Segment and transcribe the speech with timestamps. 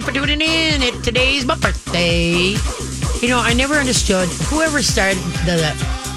[0.00, 0.82] for tuning in.
[0.82, 2.54] It, today's my birthday.
[3.20, 5.72] You know, I never understood whoever started the, the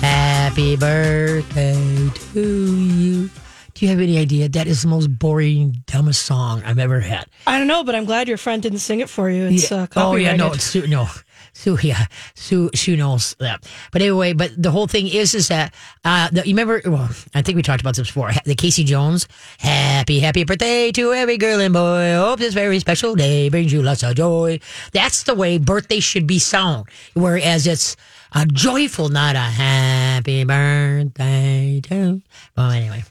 [0.05, 3.29] Happy Birthday to you.
[3.73, 4.47] Do you have any idea?
[4.49, 7.25] That is the most boring, dumbest song I've ever had.
[7.47, 9.47] I don't know, but I'm glad your friend didn't sing it for you.
[9.47, 11.07] It's uh, oh yeah, no, it's no,
[11.53, 13.63] Sue, yeah, Sue, Sue knows that.
[13.91, 16.81] But anyway, but the whole thing is, is that uh, the, you remember?
[16.85, 18.31] Well, I think we talked about this before.
[18.45, 19.27] The Casey Jones,
[19.59, 22.15] happy, happy birthday to every girl and boy.
[22.15, 24.59] Hope this very special day brings you lots of joy.
[24.91, 26.87] That's the way birthday should be sung.
[27.13, 27.95] Whereas it's
[28.33, 32.21] a joyful, not a happy birthday to.
[32.57, 33.03] Well, anyway.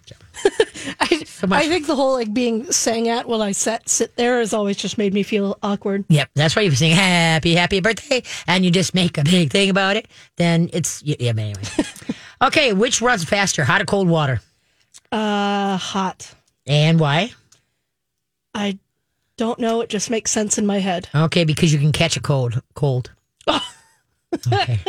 [1.00, 1.64] I, much.
[1.64, 4.76] I think the whole like being sang at while I sat sit there has always
[4.76, 6.04] just made me feel awkward.
[6.08, 9.70] Yep, that's why you sing happy, happy birthday, and you just make a big thing
[9.70, 10.08] about it.
[10.36, 11.32] Then it's yeah.
[11.32, 11.62] But anyway,
[12.42, 12.72] okay.
[12.72, 14.40] Which runs faster, hot or cold water,
[15.10, 16.34] Uh, hot.
[16.66, 17.32] and why?
[18.54, 18.78] I
[19.36, 19.80] don't know.
[19.80, 21.08] It just makes sense in my head.
[21.14, 22.60] Okay, because you can catch a cold.
[22.74, 23.10] Cold.
[24.52, 24.80] Okay.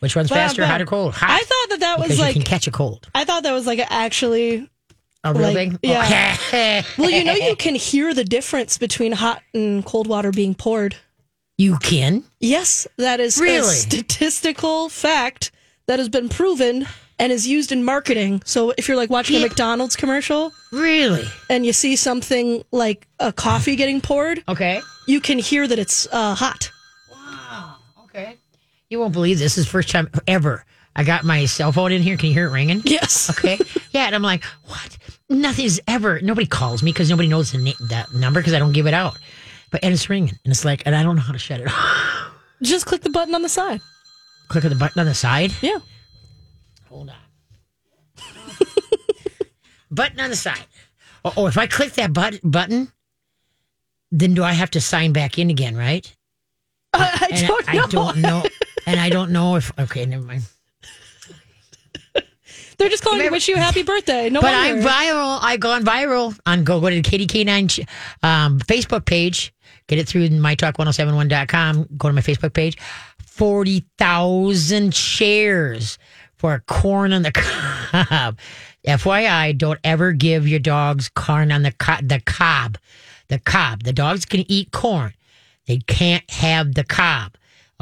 [0.00, 1.14] Which runs faster, hot or cold?
[1.14, 1.30] Hot.
[1.30, 3.08] I thought that that was because like you can catch a cold.
[3.14, 4.68] I thought that was like actually.
[5.24, 5.78] A real like, thing.
[5.82, 6.36] yeah.
[6.98, 10.96] Well, you know, you can hear the difference between hot and cold water being poured.
[11.58, 12.22] you can.
[12.40, 13.74] Yes, that is a Really?
[13.74, 15.50] statistical fact
[15.86, 16.86] that has been proven
[17.18, 18.42] and is used in marketing.
[18.44, 19.46] So if you're like watching a Yeah.
[19.46, 21.24] McDonald's commercial Really?
[21.48, 24.80] and you see something like a coffee getting poured, Okay.
[25.06, 26.70] you can hear that it's uh, hot.
[27.10, 27.76] Wow.
[28.04, 28.36] Okay.
[28.90, 29.54] You won't believe this.
[29.54, 30.64] This is the first time ever
[30.96, 32.16] I got my cell phone in here.
[32.16, 32.80] Can you hear it ringing?
[32.84, 33.30] Yes.
[33.38, 33.58] Okay.
[33.90, 34.96] Yeah, and I'm like, what?
[35.28, 36.20] Nothing's ever.
[36.20, 38.94] Nobody calls me because nobody knows the na- that number because I don't give it
[38.94, 39.18] out.
[39.70, 41.66] But and it's ringing, and it's like, and I don't know how to shut it
[41.68, 42.30] off.
[42.62, 43.80] Just click the button on the side.
[44.48, 45.52] Click on the button on the side.
[45.62, 45.78] Yeah.
[46.88, 47.16] Hold on.
[49.90, 50.64] button on the side.
[51.24, 52.92] Oh, oh, if I click that but- button,
[54.12, 55.76] then do I have to sign back in again?
[55.76, 56.14] Right?
[56.92, 57.68] I, I don't.
[57.68, 58.44] I don't know.
[58.86, 59.76] and I don't know if.
[59.78, 60.42] Okay, never mind.
[62.78, 64.30] They're just calling to wish you a happy birthday.
[64.30, 64.80] No But wonder.
[64.80, 65.38] I'm viral.
[65.42, 67.86] I've gone viral on go go to the KDK9
[68.22, 69.52] um, Facebook page.
[69.86, 71.88] Get it through mytalk1071.com.
[71.96, 72.78] Go to my Facebook page.
[73.26, 75.98] 40,000 shares
[76.36, 78.38] for corn on the cob.
[78.86, 82.78] FYI, don't ever give your dogs corn on the co- the cob.
[83.28, 83.82] The cob.
[83.82, 85.14] The dogs can eat corn.
[85.66, 87.32] They can't have the cob.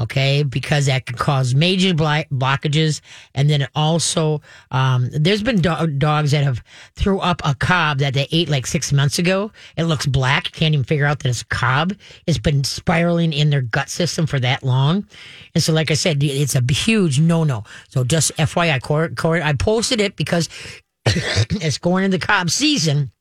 [0.03, 3.01] Okay, because that can cause major blockages,
[3.35, 4.41] and then also
[4.73, 6.61] um, there's been do- dogs that have
[6.97, 9.53] threw up a cob that they ate like six months ago.
[9.77, 11.95] It looks black, can't even figure out that it's a cob.
[12.27, 15.07] It's been spiraling in their gut system for that long,
[15.55, 17.63] and so like I said, it's a huge no no.
[17.89, 20.49] So just FYI, Corey, Corey, I posted it because
[21.07, 23.13] it's going into cob season.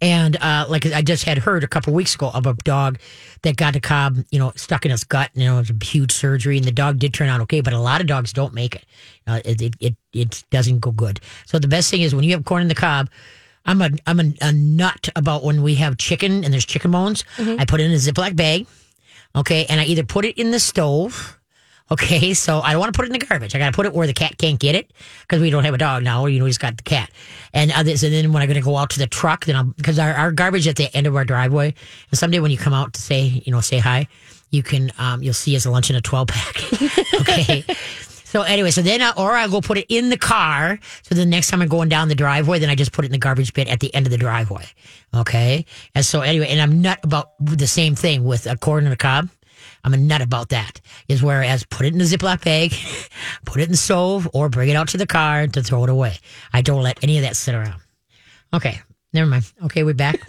[0.00, 2.98] And uh, like I just had heard a couple weeks ago of a dog
[3.42, 5.30] that got a cob, you know, stuck in his gut.
[5.34, 7.60] You know, it was a huge surgery, and the dog did turn out okay.
[7.60, 8.84] But a lot of dogs don't make it.
[9.26, 11.20] Uh, it, it it it doesn't go good.
[11.46, 13.08] So the best thing is when you have corn in the cob.
[13.68, 17.24] I'm a I'm a, a nut about when we have chicken and there's chicken bones.
[17.58, 18.64] I put it in a Ziploc bag,
[19.34, 21.35] okay, and I either put it in the stove.
[21.90, 23.54] Okay, so I don't want to put it in the garbage.
[23.54, 24.92] I got to put it where the cat can't get it
[25.22, 26.26] because we don't have a dog now.
[26.26, 27.10] You know, he's got the cat.
[27.52, 29.64] And others, and then when I'm going to go out to the truck, then I'll
[29.64, 31.74] because our, our garbage at the end of our driveway.
[32.10, 34.08] And someday when you come out to say, you know, say hi,
[34.50, 36.56] you can um, you'll see us a lunch in a twelve pack.
[37.20, 37.64] okay.
[38.26, 40.80] So anyway, so then, I, or I'll go put it in the car.
[41.02, 43.12] So the next time I'm going down the driveway, then I just put it in
[43.12, 44.66] the garbage bin at the end of the driveway.
[45.14, 45.64] Okay.
[45.94, 48.96] And so anyway, and I'm not about the same thing with a corn and a
[48.96, 49.30] cob.
[49.86, 50.80] I'm a nut about that.
[51.08, 52.72] Is whereas put it in a Ziploc bag,
[53.46, 55.90] put it in the stove, or bring it out to the car to throw it
[55.90, 56.18] away.
[56.52, 57.80] I don't let any of that sit around.
[58.52, 58.80] Okay,
[59.12, 59.50] never mind.
[59.64, 60.20] Okay, we're back.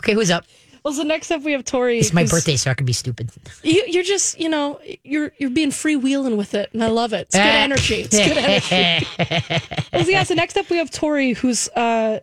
[0.00, 0.44] Okay, who's up?
[0.84, 1.98] well, so next up we have Tori.
[1.98, 3.30] It's my birthday, so I can be stupid.
[3.62, 7.28] You, you're just, you know, you're you're being freewheeling with it, and I love it.
[7.28, 8.02] It's good energy.
[8.02, 9.86] It's good energy.
[9.94, 12.20] Well, yeah, so next up we have Tori, who's, uh,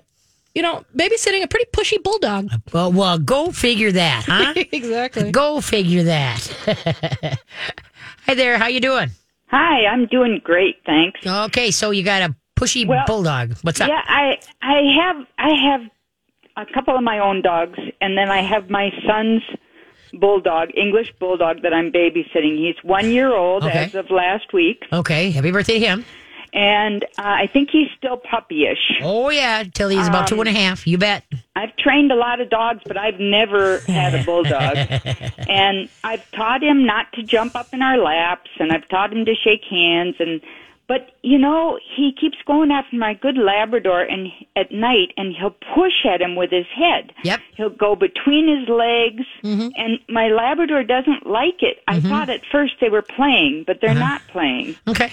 [0.53, 2.49] you know, babysitting a pretty pushy bulldog.
[2.73, 4.53] well, well, go figure that, huh?
[4.71, 5.31] exactly.
[5.31, 6.39] Go figure that.
[8.27, 9.09] Hi there, how you doing?
[9.47, 11.19] Hi, I'm doing great, thanks.
[11.25, 13.55] Okay, so you got a pushy Well, bulldog.
[13.63, 13.89] What's up?
[13.89, 15.81] Yeah, I I have I have
[16.67, 19.41] a couple of my own dogs, and then I have my son's
[20.13, 22.57] bulldog, English bulldog, that I'm babysitting.
[22.57, 23.85] He's one year old Okay.
[23.85, 26.05] as of last week, Okay, happy birthday to him.
[26.53, 28.99] And uh, I think he's still puppyish.
[29.01, 30.85] Oh yeah, till he's about two and Um, a half.
[30.87, 31.23] You bet.
[31.55, 34.77] I've trained a lot of dogs, but I've never had a bulldog.
[35.49, 39.25] and I've taught him not to jump up in our laps, and I've taught him
[39.25, 40.41] to shake hands, and
[40.91, 44.27] But you know, he keeps going after my good Labrador, and
[44.61, 47.13] at night, and he'll push at him with his head.
[47.23, 47.39] Yep.
[47.55, 49.69] He'll go between his legs, Mm-hmm.
[49.81, 51.77] and my Labrador doesn't like it.
[51.87, 53.99] I thought at first they were playing, but they're Uh-huh.
[54.11, 54.75] not playing.
[54.87, 55.11] Okay.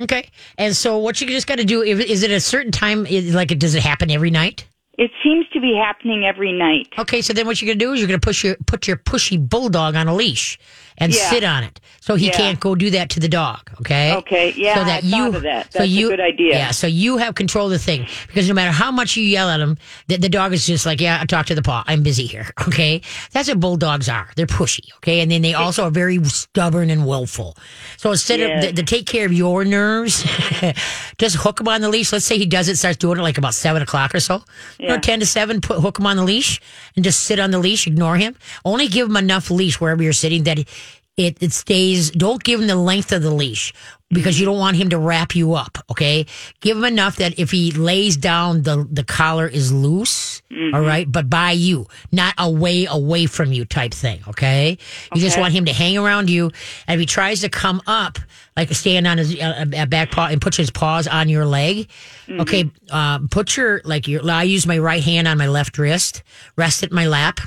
[0.00, 0.24] Okay.
[0.56, 3.04] And so what you just got to do is it a certain time?
[3.40, 4.64] Like, does it happen every night?
[4.96, 6.88] It seems to be happening every night.
[6.98, 7.20] Okay.
[7.22, 9.94] So then what you're gonna do is you're gonna push your put your pushy bulldog
[9.94, 10.58] on a leash
[10.98, 11.30] and Yeah.
[11.30, 12.36] sit on it, so he Yeah.
[12.36, 13.70] can't go do that to the dog.
[13.80, 14.12] Okay.
[14.14, 15.72] Okay, yeah, So that I you, that.
[15.72, 16.54] So That's a you, good idea.
[16.54, 16.70] Yeah.
[16.72, 19.60] So you have control of the thing because no matter how much you yell at
[19.60, 19.78] him,
[20.08, 21.84] the, the dog is just like, yeah, talk to the paw.
[21.86, 22.46] I'm busy here.
[22.68, 23.00] Okay.
[23.32, 24.28] That's what bulldogs are.
[24.36, 24.84] They're pushy.
[24.98, 25.20] Okay.
[25.20, 27.56] And then they also are very stubborn and willful.
[27.96, 28.64] So instead Yes.
[28.64, 30.22] of to, to take care of your nerves,
[31.18, 32.12] just hook him on the leash.
[32.12, 34.42] Let's say he does it, starts doing it like about seven o'clock or so.
[34.78, 35.00] You know, Yeah.
[35.00, 35.60] ten to seven.
[35.60, 36.60] Put hook him on the leash
[36.94, 37.86] and just sit on the leash.
[37.86, 38.36] Ignore him.
[38.64, 40.58] Only give him enough leash wherever you're sitting that
[41.18, 42.10] it, it stays.
[42.12, 43.74] Don't give him the length of the leash
[44.10, 45.78] because you don't want him to wrap you up.
[45.90, 46.24] Okay,
[46.60, 50.40] give him enough that if he lays down, the the collar is loose.
[50.72, 54.20] all right, but by you, not away away from you type thing.
[54.28, 54.78] Okay,
[55.14, 56.52] you just want him to hang around you,
[56.86, 58.18] and if he tries to come up,
[58.56, 61.88] like stand on his uh, uh, back paw and put his paws on your leg.
[62.30, 64.28] Okay, um, put your like your.
[64.30, 66.22] I use my right hand on my left wrist,
[66.56, 67.40] rest it in my lap.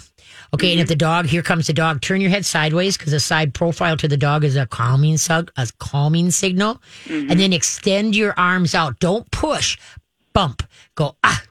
[0.53, 3.21] Okay, and if the dog, here comes the dog, turn your head sideways because the
[3.21, 8.15] side profile to the dog is a calming sug, a calming signal, and then extend
[8.17, 8.99] your arms out.
[8.99, 9.77] Don't push,
[10.33, 10.63] bump,
[10.95, 11.41] go ah.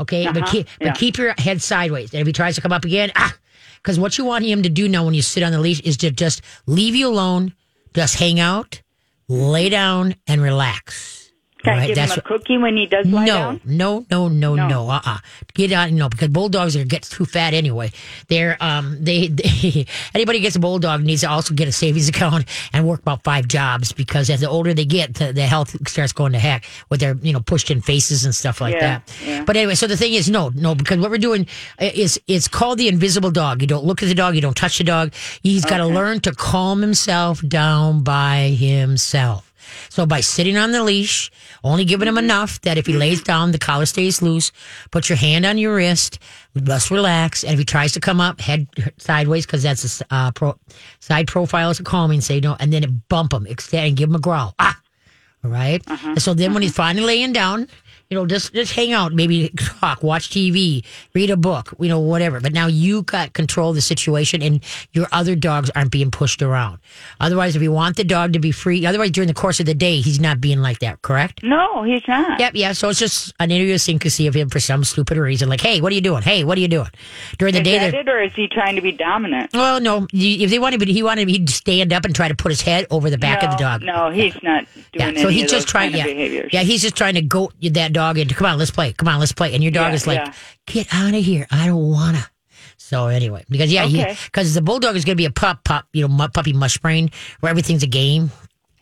[0.00, 2.12] Okay, but keep but keep your head sideways.
[2.12, 3.34] And if he tries to come up again, ah,
[3.76, 5.96] because what you want him to do now when you sit on the leash is
[5.98, 7.54] to just leave you alone,
[7.94, 8.82] just hang out,
[9.28, 11.21] lay down, and relax.
[11.62, 13.60] Can All I right, give him a what- cookie when he does lie no, down?
[13.64, 14.68] no, no, no, No.
[14.68, 15.18] no, uh, uh
[15.54, 17.92] Get out, no, because bulldogs are get too fat anyway.
[18.28, 22.46] They're um, they, they anybody gets a bulldog needs to also get a savings account
[22.72, 26.12] and work about five jobs because as the older they get, the, the health starts
[26.12, 29.16] going to heck with their you know pushed in faces and stuff like Yeah, that.
[29.24, 29.44] yeah.
[29.44, 31.46] But anyway, so the thing is, no, no, because what we're doing
[31.78, 33.60] is it's called the invisible dog.
[33.60, 35.12] You don't look at the dog, you don't touch the dog.
[35.42, 39.51] He's got to learn to calm himself down by himself.
[39.88, 41.30] So by sitting on the leash,
[41.64, 44.52] only giving him enough that if he lays down, the collar stays loose.
[44.90, 46.18] Put your hand on your wrist,
[46.62, 47.44] just relax.
[47.44, 48.66] And if he tries to come up, head
[48.98, 50.58] sideways because that's a uh, pro,
[51.00, 54.16] side profile is a calming signal, and then it bump him, extend, and give him
[54.16, 54.54] a growl.
[54.58, 54.80] Ah,
[55.44, 55.82] all right?
[55.88, 57.68] And so then when he's finally laying down,
[58.12, 59.48] you know, just just hang out, maybe
[59.80, 62.40] talk, watch TV, read a book, you know, whatever.
[62.40, 64.62] But now you got control of the situation, and
[64.92, 66.76] your other dogs aren't being pushed around.
[67.20, 69.72] Otherwise, if you want the dog to be free, otherwise during the course of the
[69.72, 71.00] day, he's not being like that.
[71.00, 71.42] Correct?
[71.42, 72.38] No, he's not.
[72.38, 72.72] Yep, yeah.
[72.72, 75.48] So it's just an idiosyncrasy of him for some stupid reason.
[75.48, 76.20] Like, hey, what are you doing?
[76.20, 76.90] Hey, what are you doing?
[77.38, 79.54] During the Is day, that it, or is he trying to be dominant?
[79.54, 80.06] well, no.
[80.12, 83.08] If they wanted, he wanted, he'd stand up and try to put his head over
[83.08, 83.82] the back no, of the dog.
[83.82, 85.94] No, he's not doing Yeah, so he's just trying.
[85.94, 86.50] Yeah, behaviors.
[86.52, 88.34] yeah, he's just trying to goat that dog into.
[88.34, 88.92] Come on, let's play.
[88.92, 89.54] Come on, let's play.
[89.54, 90.32] And your dog Yeah, is like, yeah.
[90.66, 91.46] get out of here.
[91.50, 92.26] I don't wanna.
[92.76, 94.16] So anyway, because yeah, Okay.
[94.26, 96.78] because the bulldog is going to be a pup, pup, you know, mu- puppy mush
[96.78, 97.10] brain,
[97.40, 98.30] where everything's a game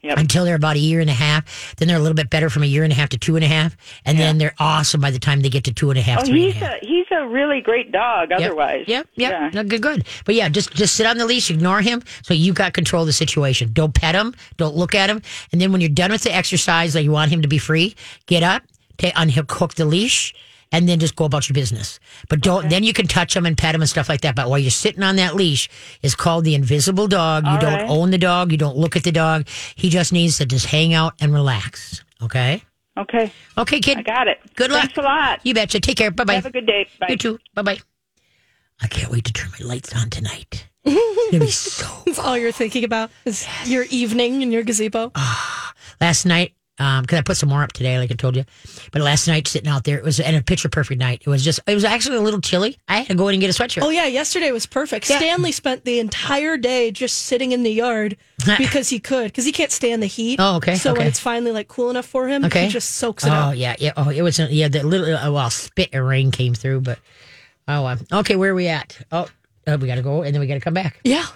[0.03, 0.17] Yep.
[0.19, 1.77] until they're about a year and a half.
[1.77, 3.45] Then they're a little bit better from a year and a half to two and
[3.45, 3.77] a half,
[4.07, 6.33] and then they're awesome by the time they get to two and a half, Oh,
[6.33, 8.31] he's a a he's a really great dog.
[8.31, 8.41] Yep.
[8.41, 9.31] Otherwise, Yep, yep.
[9.31, 9.51] Yeah.
[9.53, 10.07] No, good, good.
[10.25, 13.09] But yeah, just just sit on the leash, ignore him, so you got control of
[13.09, 13.71] the situation.
[13.75, 15.21] Don't pet him, don't look at him,
[15.53, 17.95] and then when you're done with the exercise, like you want him to be free,
[18.27, 18.63] get up,
[19.01, 20.33] take unhook the leash,
[20.73, 21.99] and then just go about your business.
[22.29, 22.71] But don't.
[22.71, 24.37] Then you can touch him and pet him and stuff like that.
[24.37, 25.69] But while you're sitting on that leash,
[26.03, 27.45] is called the invisible dog.
[27.45, 27.91] You All don't right.
[27.91, 28.53] own the dog.
[28.53, 29.49] You don't look at the dog.
[29.75, 32.05] He just needs to just hang out and relax.
[32.23, 32.63] Okay.
[32.99, 33.99] Okay, Okay, kid.
[33.99, 34.39] I got it.
[34.57, 34.83] Good luck.
[34.83, 35.41] Thanks a lot.
[35.43, 35.81] You betcha.
[35.81, 36.11] Take care.
[36.11, 36.35] Bye bye.
[36.35, 36.87] Have a good day.
[36.99, 37.07] Bye.
[37.11, 37.39] You too.
[37.55, 37.79] Bye bye.
[38.83, 40.67] I can't wait to turn my lights on tonight.
[40.85, 40.99] Gonna
[41.45, 41.87] be so.
[42.05, 45.13] That's all you're thinking about is your evening in your gazebo.
[45.15, 48.45] Ah, last night, um, because I put some more up today, like I told you.
[48.91, 51.23] But last night, sitting out there, it was and a picture perfect night.
[51.25, 52.79] It was just, it was actually a little chilly.
[52.89, 53.83] I had to go in and get a sweatshirt.
[53.83, 55.09] Oh yeah, yesterday was perfect.
[55.09, 55.19] Yeah.
[55.19, 58.17] Stanley spent the entire day just sitting in the yard
[58.59, 60.41] because he could, because he can't stand the heat.
[60.41, 62.65] Oh, okay, So when it's finally like cool enough for him, Okay.
[62.65, 63.49] he just soaks it Oh up.
[63.49, 63.93] Oh yeah, yeah.
[63.97, 64.69] Oh, it was yeah.
[64.69, 66.99] The little uh, well, spit and rain came through, but
[67.69, 68.37] oh, um, okay.
[68.37, 68.99] Where are we at?
[69.13, 69.29] Oh,
[69.67, 70.99] uh, we got to go and then we got to come back.
[71.05, 71.27] Yeah.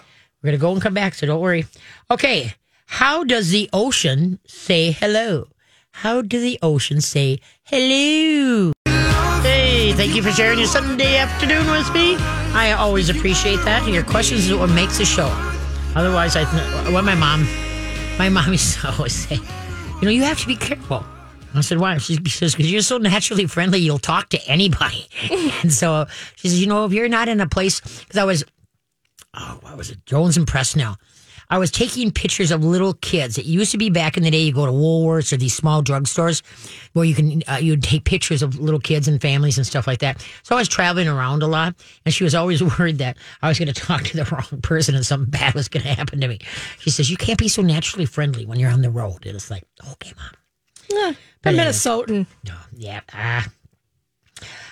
[0.41, 1.65] We're gonna go and come back, so don't worry.
[2.11, 2.53] Okay,
[2.85, 5.47] how does the ocean say hello?
[5.91, 8.73] How does the ocean say hello?
[9.41, 12.15] Hey, thank you for sharing your Sunday afternoon with me.
[12.53, 13.87] I always appreciate that.
[13.87, 15.27] Your questions is what makes the show.
[15.95, 16.45] Otherwise, I
[16.91, 17.47] what my mom,
[18.17, 21.05] my mom used to always say, you know, you have to be careful.
[21.53, 21.97] I said, why?
[21.99, 25.07] She says, because you're so naturally friendly, you'll talk to anybody.
[25.61, 28.43] and so she says, you know, if you're not in a place, because I was
[29.35, 30.05] oh, what was it?
[30.05, 30.97] Jones and Presnell.
[31.49, 33.37] I was taking pictures of little kids.
[33.37, 35.83] It used to be back in the day, you go to Woolworths or these small
[35.83, 36.41] drugstores
[36.93, 39.99] where you can uh, you'd take pictures of little kids and families and stuff like
[39.99, 40.25] that.
[40.43, 41.75] So I was traveling around a lot,
[42.05, 44.95] and she was always worried that I was going to talk to the wrong person
[44.95, 46.39] and something bad was going to happen to me.
[46.79, 49.51] She says, "You can't be so naturally friendly when you're on the road." And it's
[49.51, 50.31] like, okay, mom.
[50.89, 51.55] Yeah, But I'm.
[51.57, 52.27] Minnesotan.
[52.47, 53.01] No, yeah.
[53.13, 53.47] Ah.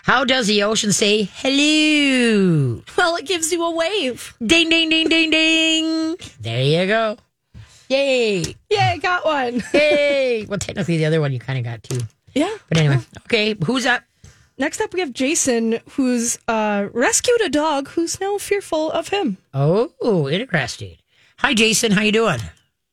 [0.03, 2.81] How does the ocean say hello?
[2.97, 4.35] Well, it gives you a wave.
[4.45, 6.17] Ding, ding, ding, ding, ding.
[6.41, 7.17] There you go.
[7.89, 8.43] Yay.
[8.69, 9.63] Yeah, I got one.
[9.73, 10.45] Yay.
[10.45, 11.99] well, technically, the other one you kind of got too.
[12.33, 12.55] Yeah.
[12.67, 13.55] But anyway, okay.
[13.65, 14.03] Who's up?
[14.57, 19.37] Next up, we have Jason, who's uh, rescued a dog who's now fearful of him.
[19.53, 20.97] Oh, interesting.
[21.39, 21.91] Hi, Jason.
[21.91, 22.39] How you doing?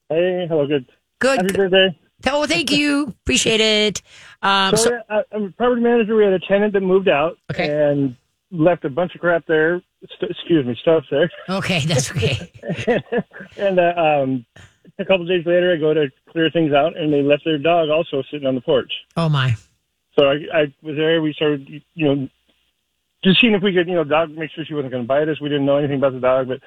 [0.09, 0.87] Hey, hello, good.
[1.19, 1.43] Good.
[1.43, 1.99] Happy birthday.
[2.27, 3.15] Oh, thank you.
[3.23, 4.03] Appreciate it.
[4.43, 6.17] Um, So, so, I, I'm a property manager.
[6.17, 7.69] We had a tenant that moved out Okay.
[7.71, 8.17] and
[8.51, 9.83] left a bunch of crap there.
[10.17, 11.31] St- excuse me, stuff there.
[11.49, 12.51] okay, that's okay.
[13.59, 14.47] and uh, um,
[14.99, 17.91] a couple days later, I go to clear things out, and they left their dog
[17.91, 18.91] also sitting on the porch.
[19.17, 19.55] Oh my.
[20.19, 21.21] So I, I was there.
[21.23, 22.29] We started, you know,
[23.23, 25.29] just seeing if we could, you know, dog make sure she wasn't going to bite
[25.29, 25.41] us.
[25.41, 26.61] We didn't know anything about the dog, but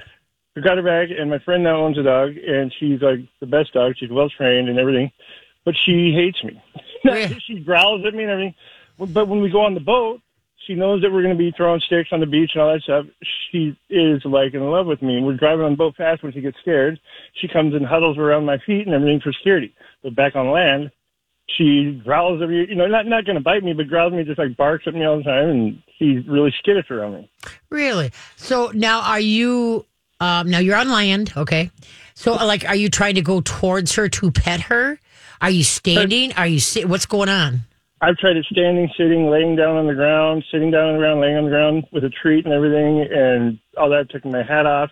[0.55, 1.09] we got her back.
[1.17, 3.93] And my friend now owns a dog, and she's like the best dog.
[3.97, 5.11] She's well trained and everything,
[5.65, 6.61] but she hates me.
[7.45, 8.55] She growls at me and everything.
[8.97, 10.21] But when we go on the boat,
[10.65, 12.81] she knows that we're going to be throwing sticks on the beach and all that
[12.83, 13.05] stuff.
[13.51, 15.17] She is like in love with me.
[15.17, 16.99] And we're driving on the boat fast when she gets scared.
[17.41, 19.75] She comes and huddles around my feet and everything for security.
[20.01, 20.91] But back on land,
[21.57, 24.17] she growls at me, you know, not not going to bite me, but growls at
[24.17, 27.31] me, just like barks at me all the time, and she's really skittish around me.
[27.69, 28.11] Really?
[28.37, 29.85] So now are you
[30.19, 31.69] um now you're on land, okay?
[32.13, 34.99] So like are you trying to go towards her to pet her?
[35.43, 36.31] Are you standing?
[36.33, 37.63] Are you sit what's going on?
[37.99, 41.19] I've tried it standing, sitting, laying down on the ground, sitting down on the ground,
[41.19, 44.65] laying on the ground with a treat and everything, and all that, taking my hat
[44.65, 44.89] off.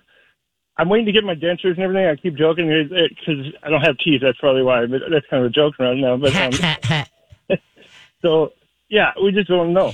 [0.77, 2.05] I'm waiting to get my dentures and everything.
[2.05, 4.21] I keep joking because I don't have teeth.
[4.21, 6.17] That's probably why, but that's kind of a joke right now.
[6.17, 7.07] But um,
[8.21, 8.51] so,
[8.89, 9.93] yeah, we just don't know.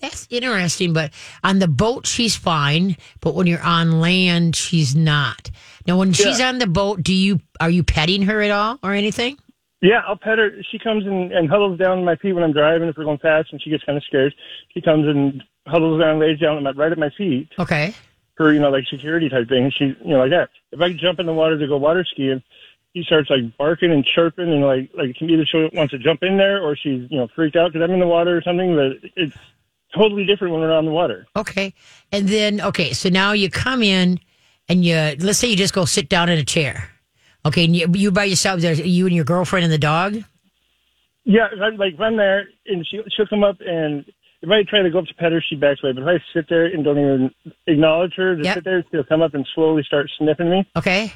[0.00, 5.50] That's interesting, but on the boat she's fine, but when you're on land she's not.
[5.86, 8.92] Now when she's on the boat, do you are you petting her at all or
[8.92, 9.38] anything?
[9.84, 10.50] Yeah, I'll pet her.
[10.70, 12.88] She comes and, and huddles down on my feet when I'm driving.
[12.88, 14.34] If we're going fast, and she gets kind of scared,
[14.72, 17.94] she comes and huddles down, lays down at my, right at my feet Okay.
[18.34, 19.70] for you know like security type thing.
[19.76, 20.48] She you know like that.
[20.72, 22.42] If I jump in the water to go water skiing,
[22.94, 26.22] he starts like barking and chirping and like like can either she wants to jump
[26.22, 28.74] in there or she's you know freaked out because I'm in the water or something.
[28.74, 29.36] But it's
[29.94, 31.26] totally different when we're on the water.
[31.36, 31.74] Okay.
[32.10, 34.18] And then okay, so now you come in
[34.66, 36.88] and you let's say you just go sit down in a chair.
[37.46, 40.16] Okay, and you, you by yourself there's you and your girlfriend and the dog?
[41.24, 44.04] Yeah, I'm, like if I'm there and she she'll come up and
[44.42, 45.92] if I try to go up to pet her, she backs away.
[45.92, 47.30] But if I sit there and don't even
[47.66, 48.54] acknowledge her, just Yep.
[48.56, 50.66] sit there, she'll come up and slowly start sniffing me.
[50.76, 51.12] Okay.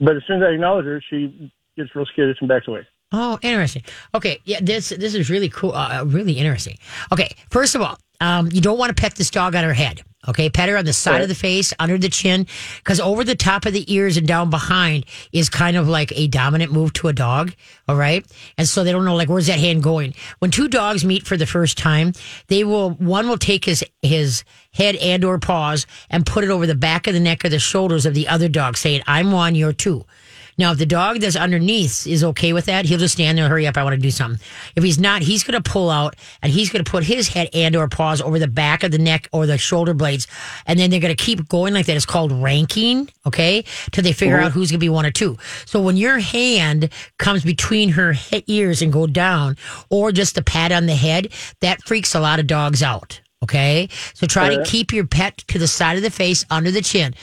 [0.00, 2.86] But as soon as I acknowledge her, she gets real scared and backs away.
[3.12, 3.82] Oh, interesting.
[4.14, 5.72] Okay, yeah, this this is really cool.
[5.72, 6.78] Uh, really interesting.
[7.12, 10.02] Okay, first of all, um, you don't want to pet this dog on her head.
[10.26, 12.46] Okay, pet her on the side of the face, under the chin,
[12.78, 16.28] because over the top of the ears and down behind is kind of like a
[16.28, 17.52] dominant move to a dog.
[17.86, 18.24] All right,
[18.56, 20.14] and so they don't know like where's that hand going.
[20.38, 22.14] When two dogs meet for the first time,
[22.46, 26.66] they will one will take his his head and or paws and put it over
[26.66, 29.54] the back of the neck or the shoulders of the other dog, saying, "I'm one,
[29.54, 30.06] you're two.
[30.56, 33.66] Now, if the dog that's underneath is okay with that, he'll just stand there, hurry
[33.66, 34.40] up, I want to do something.
[34.76, 37.48] If he's not, he's going to pull out and he's going to put his head
[37.52, 40.26] and or paws over the back of the neck or the shoulder blades.
[40.66, 41.96] And then they're going to keep going like that.
[41.96, 43.64] It's called ranking, okay?
[43.90, 45.36] Till they figure out who's going to be one or two.
[45.66, 48.14] So when your hand comes between her
[48.46, 49.56] ears and go down
[49.90, 53.20] or just the pat on the head, that freaks a lot of dogs out.
[53.44, 53.88] Okay.
[54.14, 57.14] So try to keep your pet to the side of the face, under the chin.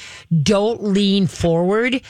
[0.43, 2.01] Don't lean forward.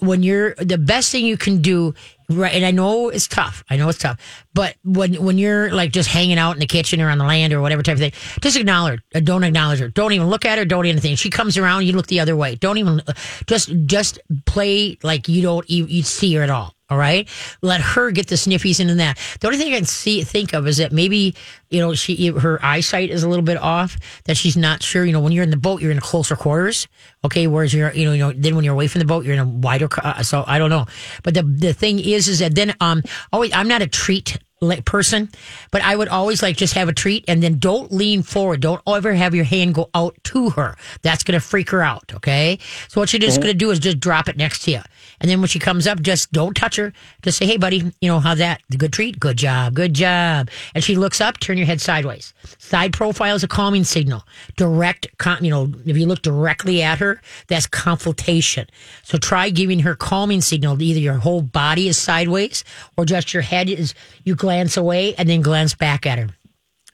[0.00, 1.94] When you're, the best thing you can do,
[2.28, 3.64] right, and I know it's tough.
[3.70, 4.18] I know it's tough.
[4.54, 7.52] But when, when you're like just hanging out in the kitchen or on the land
[7.52, 9.18] or whatever type of thing, just acknowledge her.
[9.18, 9.88] Uh, Don't acknowledge her.
[9.88, 10.64] Don't even look at her.
[10.64, 11.16] Don't anything.
[11.16, 12.54] She comes around, you look the other way.
[12.54, 13.02] Don't even,
[13.46, 16.75] just, just play like you don't, you, you see her at all.
[16.88, 17.28] All right.
[17.62, 19.18] Let her get the sniffies into that.
[19.40, 21.34] The only thing I can see, think of is that maybe,
[21.68, 25.04] you know, she, her eyesight is a little bit off, that she's not sure.
[25.04, 26.86] You know, when you're in the boat, you're in closer quarters.
[27.24, 27.48] Okay.
[27.48, 29.40] Whereas you're, you know, you know, then when you're away from the boat, you're in
[29.40, 30.86] a wider, uh, so I don't know.
[31.24, 33.02] But the, the thing is, is that then, um,
[33.32, 34.38] always, I'm not a treat
[34.84, 35.28] person,
[35.70, 38.60] but I would always like just have a treat and then don't lean forward.
[38.60, 40.76] Don't ever have your hand go out to her.
[41.02, 42.12] That's going to freak her out.
[42.14, 42.58] Okay.
[42.88, 43.42] So what you're just mm-hmm.
[43.42, 44.80] going to do is just drop it next to you.
[45.20, 46.92] And then when she comes up, just don't touch her.
[47.22, 48.62] Just say, Hey buddy, you know, how's that?
[48.68, 49.20] The good treat?
[49.20, 49.74] Good job.
[49.74, 50.50] Good job.
[50.74, 52.32] And she looks up, turn your head sideways.
[52.58, 54.22] Side profile is a calming signal.
[54.56, 58.68] Direct, con- you know, if you look directly at her, that's consultation.
[59.02, 60.80] So try giving her calming signal.
[60.80, 62.64] Either your whole body is sideways
[62.96, 63.94] or just your head is,
[64.24, 66.28] you glance away and then glance back at her.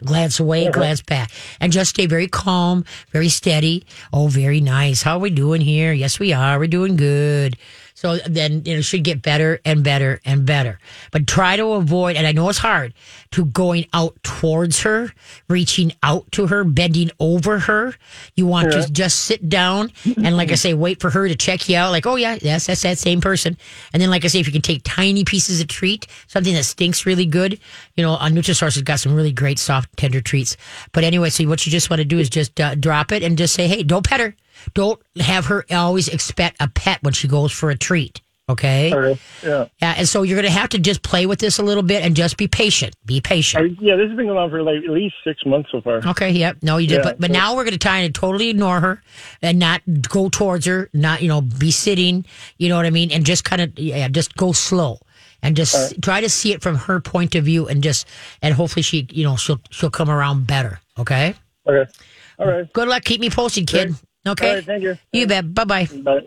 [0.03, 1.31] Glance away, glance back,
[1.61, 2.83] and just stay very calm,
[3.13, 3.85] very steady.
[4.11, 5.03] Oh, very nice.
[5.03, 5.93] How are we doing here?
[5.93, 6.59] Yes, we are.
[6.59, 7.59] We're doing good.
[8.03, 10.81] So then you know, it should get better and better and better.
[11.13, 12.95] But try to avoid, and I know it's hard,
[13.31, 15.13] to going out towards her,
[15.49, 17.95] reaching out to her, bending over her.
[18.35, 21.69] You want to just sit down and, like I say, wait for her to check
[21.69, 21.93] you out.
[21.93, 23.57] Like, oh yeah, yes, that's that same person.
[23.93, 26.65] And then, like I say, if you can take tiny pieces of treat, something that
[26.65, 27.61] stinks really good,
[27.95, 30.57] you know, on Nutrisource has got some really great soft, tender treats.
[30.91, 33.39] But anyway, so what you just want to do is just uh, drop it and
[33.39, 34.35] just say, hey, don't pet her.
[34.75, 38.21] Don't have her always expect a pet when she goes for a treat.
[38.49, 38.93] Okay.
[38.93, 39.21] Okay.
[39.43, 39.67] Yeah.
[39.81, 42.03] Yeah, and so you're going to have to just play with this a little bit
[42.03, 42.95] and just be patient.
[43.07, 43.79] Be I, patient.
[43.81, 46.07] yeah, this has been going on for like at least six months so far.
[46.07, 46.31] Okay.
[46.31, 46.59] Yep.
[46.63, 46.97] No, you did.
[46.97, 49.03] Yeah, but but so- now we're going to try and totally ignore her
[49.41, 50.91] and not go towards her.
[50.93, 52.27] Not you know be sitting.
[52.59, 53.13] You know what I mean?
[53.13, 54.99] And just kind of yeah, just go slow
[55.43, 58.07] and just try to see it from her point of view and just
[58.43, 60.81] and hopefully she you know she'll she'll come around better.
[60.99, 61.35] Okay.
[61.67, 61.91] Okay.
[62.39, 62.73] All right.
[62.73, 63.05] Good luck.
[63.05, 63.95] Keep me posted, kid.
[64.27, 64.49] Okay.
[64.49, 64.97] All right, thank you.
[65.13, 65.53] You bet.
[65.55, 65.87] Bye bye.
[65.87, 66.27] Bye.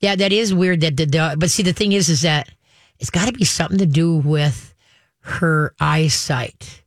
[0.00, 0.80] Yeah, that is weird.
[0.82, 2.48] That the dog, but see, the thing is, is that
[2.98, 4.74] it's got to be something to do with
[5.20, 6.82] her eyesight.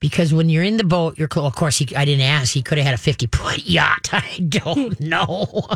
[0.00, 1.78] Because when you're in the boat, you're clo- of course.
[1.78, 2.52] He, I didn't ask.
[2.52, 4.10] He could have had a fifty foot yacht.
[4.12, 5.46] I don't know.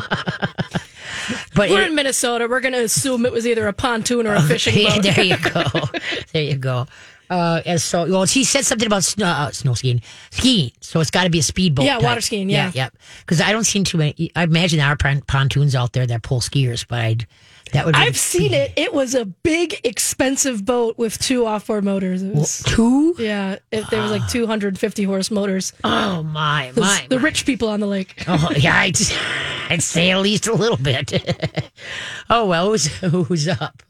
[1.55, 2.47] but We're it- in Minnesota.
[2.49, 5.03] We're going to assume it was either a pontoon or a fishing boat.
[5.03, 5.63] there you go.
[6.33, 6.85] there you go.
[7.29, 10.71] Uh, and so, well, he said something about snow, uh, snow skiing, skiing.
[10.81, 11.85] So it's got to be a speedboat.
[11.85, 12.03] Yeah, type.
[12.03, 12.71] water skiing, yeah.
[12.73, 14.31] yeah, Because I don't see too many.
[14.35, 17.27] I imagine there are pon- pontoons out there that pull skiers, but I'd,
[17.73, 17.93] that would.
[17.93, 18.73] Be I've seen it.
[18.75, 22.23] It was a big, expensive boat with two off-board motors.
[22.23, 23.13] It was, two.
[23.19, 25.71] yeah, it, there was like 250 horse motors.
[25.83, 27.21] Oh my, The- my, the my.
[27.23, 28.23] rich people on the lake.
[28.27, 28.97] Oh yeah, I'd,
[29.69, 31.71] I'd say at least a little bit.
[32.31, 33.83] oh well, who's who's up?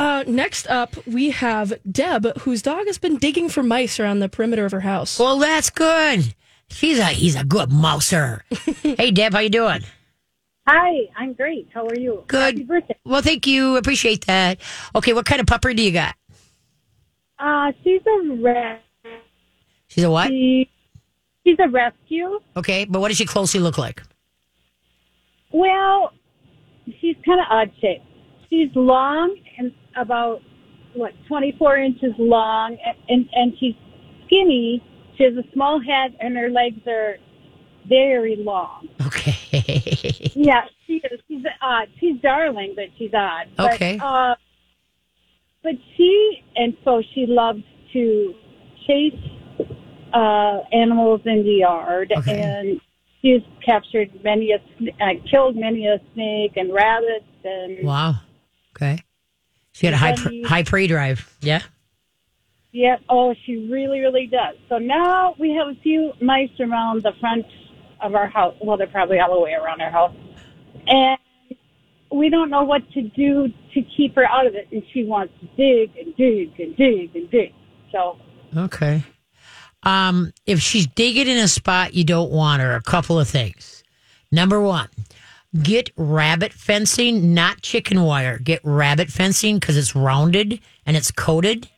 [0.00, 4.30] Uh, next up, we have Deb, whose dog has been digging for mice around the
[4.30, 5.18] perimeter of her house.
[5.18, 6.34] Well, that's good.
[6.70, 8.42] He's a he's a good mouser.
[8.82, 9.82] hey Deb, how you doing?
[10.66, 11.68] Hi, I'm great.
[11.74, 12.24] How are you?
[12.28, 12.54] Good.
[12.54, 12.96] Happy birthday.
[13.04, 13.76] Well, thank you.
[13.76, 14.58] Appreciate that.
[14.94, 16.14] Okay, what kind of pupper do you got?
[17.38, 18.78] Uh, she's a res-
[19.88, 20.28] She's a what?
[20.28, 22.40] She's a rescue.
[22.56, 24.02] Okay, but what does she closely look like?
[25.52, 26.12] Well,
[27.02, 28.06] she's kind of odd shaped.
[28.48, 29.44] She's long and
[29.96, 30.40] about
[30.94, 32.76] what 24 inches long,
[33.08, 33.74] and, and she's
[34.26, 34.82] skinny.
[35.16, 37.16] She has a small head, and her legs are
[37.88, 38.88] very long.
[39.06, 39.36] Okay.
[40.32, 41.20] Yeah, she is.
[41.28, 41.88] She's odd.
[41.98, 43.48] She's darling, but she's odd.
[43.56, 43.98] But, Okay.
[44.00, 44.34] Uh,
[45.62, 48.34] but she, and so she loves to
[48.86, 49.12] chase
[50.14, 52.40] uh, animals in the yard, Okay.
[52.40, 52.80] and
[53.20, 58.14] she's captured many a, uh, killed many a snake and rabbits, and wow.
[58.76, 58.98] Okay.
[59.80, 61.26] She had a high pr- high prey drive.
[61.40, 61.62] Yeah.
[62.70, 64.56] yeah, oh, she really, really does.
[64.68, 67.46] So now we have a few mice around the front
[68.02, 68.54] of our house.
[68.62, 70.14] Well, they're probably all the way around our house,
[70.86, 71.18] and
[72.12, 75.32] we don't know what to do to keep her out of it, and she wants
[75.40, 77.54] to dig and dig and dig and dig.
[77.90, 78.18] So
[78.54, 79.02] Okay.
[79.82, 83.82] Um, if she's digging in a spot you don't want her, a couple of things.
[84.30, 84.88] Number one,
[85.62, 88.38] get rabbit fencing, not chicken wire.
[88.38, 91.68] Get rabbit fencing because it's rounded and it's coated.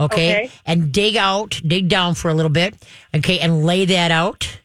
[0.00, 0.44] Okay?
[0.44, 0.50] Okay.
[0.66, 2.74] And dig out, dig down for a little bit.
[3.14, 3.38] Okay.
[3.38, 4.58] And lay that out.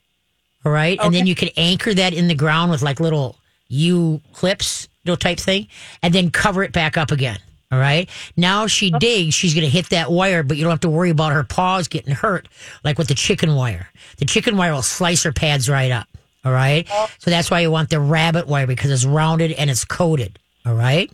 [0.65, 0.99] All right.
[1.01, 3.37] And then you can anchor that in the ground with like little
[3.69, 5.67] U clips, you know, type thing,
[6.01, 7.39] and then cover it back up again.
[7.71, 8.09] All right.
[8.37, 11.09] Now she digs, she's going to hit that wire, but you don't have to worry
[11.09, 12.47] about her paws getting hurt
[12.83, 13.89] like with the chicken wire.
[14.17, 16.07] The chicken wire will slice her pads right up.
[16.47, 16.87] All right.
[17.19, 20.39] So that's why you want the rabbit wire because it's rounded and it's coated.
[20.65, 21.11] All right.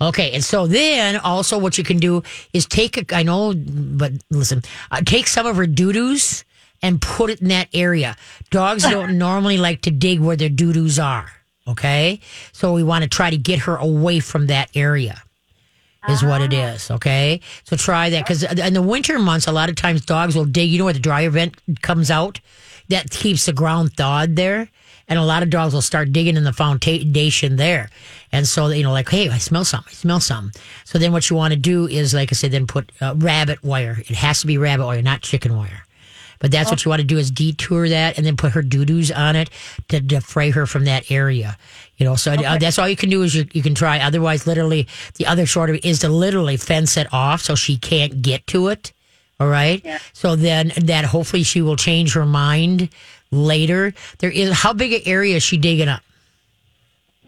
[0.00, 4.12] Okay, and so then also what you can do is take a, I know, but
[4.30, 6.44] listen, uh, take some of her doo-doos
[6.82, 8.14] and put it in that area.
[8.50, 11.30] Dogs don't normally like to dig where their doo-doos are.
[11.66, 12.20] Okay,
[12.52, 15.22] so we want to try to get her away from that area.
[16.08, 16.90] Is what it is.
[16.90, 20.46] Okay, so try that because in the winter months, a lot of times dogs will
[20.46, 20.70] dig.
[20.70, 22.40] You know where the dryer vent comes out.
[22.88, 24.68] That keeps the ground thawed there.
[25.10, 27.88] And a lot of dogs will start digging in the foundation there.
[28.30, 29.90] And so, you know, like, hey, I smell something.
[29.90, 30.60] I smell something.
[30.84, 33.64] So then what you want to do is, like I said, then put uh, rabbit
[33.64, 33.96] wire.
[34.00, 35.86] It has to be rabbit wire, not chicken wire.
[36.40, 39.10] But that's what you want to do is detour that and then put her doo-doos
[39.10, 39.50] on it
[39.88, 41.56] to defray her from that area.
[41.96, 43.98] You know, so uh, that's all you can do is you, you can try.
[43.98, 47.76] Otherwise, literally, the other short of it is to literally fence it off so she
[47.76, 48.92] can't get to it.
[49.40, 49.84] All right.
[50.12, 52.88] So then that hopefully she will change her mind
[53.30, 53.94] later.
[54.18, 56.02] There is how big an area is she digging up?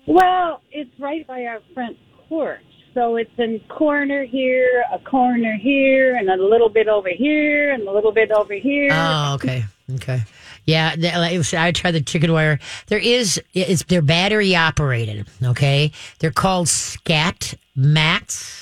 [0.07, 1.96] Well, it's right by our front
[2.29, 2.62] porch.
[2.94, 7.87] So it's a corner here, a corner here, and a little bit over here, and
[7.87, 8.88] a little bit over here.
[8.90, 10.23] Oh, okay, okay,
[10.66, 10.96] yeah.
[10.99, 12.59] I I tried the chicken wire.
[12.88, 15.29] There is, it's they're battery operated.
[15.40, 18.60] Okay, they're called Scat mats.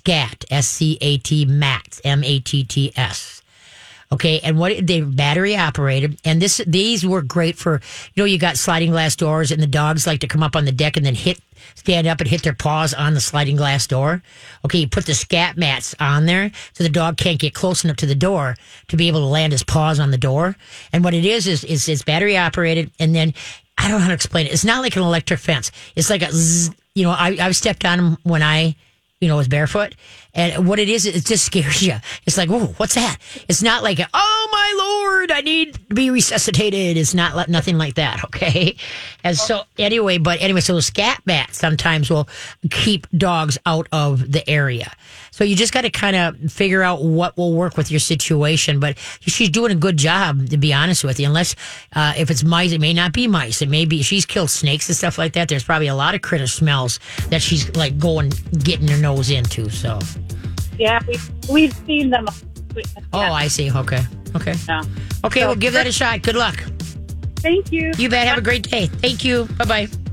[0.00, 3.42] Scat, S C A T mats, M A T T S.
[4.10, 7.82] Okay, and what they battery operated, and this these were great for
[8.14, 10.64] you know you got sliding glass doors, and the dogs like to come up on
[10.64, 11.38] the deck and then hit
[11.74, 14.22] stand up and hit their paws on the sliding glass door.
[14.64, 17.96] Okay, you put the scat mats on there so the dog can't get close enough
[17.98, 18.56] to the door
[18.88, 20.56] to be able to land his paws on the door.
[20.94, 23.34] And what it is is is it's battery operated, and then
[23.76, 24.52] I don't know how to explain it.
[24.54, 25.70] It's not like an electric fence.
[25.94, 28.76] It's like a zzz, you know I I've stepped on them when I
[29.20, 29.94] you know, was barefoot.
[30.32, 31.94] And what it is, it just scares you.
[32.26, 33.18] It's like, whoa, what's that?
[33.48, 36.96] It's not like, oh my lord, I need to be resuscitated.
[36.96, 38.20] It's not nothing like that.
[38.30, 38.76] Okay.
[39.24, 42.28] And so anyway, but anyway, so scat mats sometimes will
[42.70, 44.90] keep dogs out of the area.
[45.40, 48.78] So you just got to kind of figure out what will work with your situation.
[48.78, 51.24] But she's doing a good job, to be honest with you.
[51.26, 51.56] Unless
[51.96, 53.62] uh, if it's mice, it may not be mice.
[53.62, 55.48] It may be she's killed snakes and stuff like that.
[55.48, 57.00] There's probably a lot of critter smells
[57.30, 59.70] that she's like going getting her nose into.
[59.70, 59.98] So
[60.78, 62.26] Yeah, we've, we've seen them.
[63.14, 63.72] oh, I see.
[63.72, 64.02] Okay,
[64.36, 64.82] okay, Yeah.
[65.24, 65.46] okay.
[65.46, 66.20] Well, give that a shot.
[66.20, 66.62] Good luck.
[67.36, 67.92] Thank you.
[67.96, 68.28] You bet.
[68.28, 68.88] Have a great day.
[68.88, 69.46] Thank you.
[69.56, 70.09] Bye bye.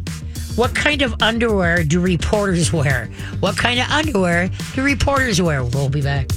[0.58, 3.12] What kind of underwear do reporters wear?
[3.42, 5.64] What kind of underwear do reporters wear?
[5.64, 6.32] We'll be back.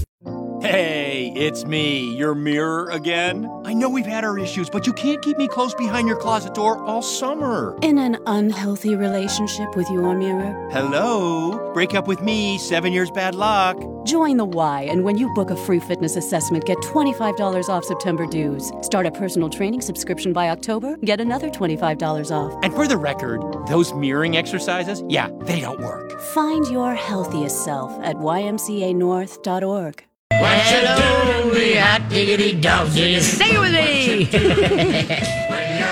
[0.61, 3.51] Hey, it's me, your mirror again.
[3.64, 6.53] I know we've had our issues, but you can't keep me close behind your closet
[6.53, 7.79] door all summer.
[7.81, 10.68] In an unhealthy relationship with your mirror?
[10.70, 11.70] Hello?
[11.73, 13.79] Break up with me, seven years bad luck.
[14.05, 18.27] Join the Y, and when you book a free fitness assessment, get $25 off September
[18.27, 18.70] dues.
[18.83, 22.53] Start a personal training subscription by October, get another $25 off.
[22.62, 26.20] And for the record, those mirroring exercises, yeah, they don't work.
[26.35, 30.05] Find your healthiest self at ymcanorth.org.
[30.40, 32.92] What you do to me, hot diggity dog?
[32.92, 34.24] Do you sing it with me?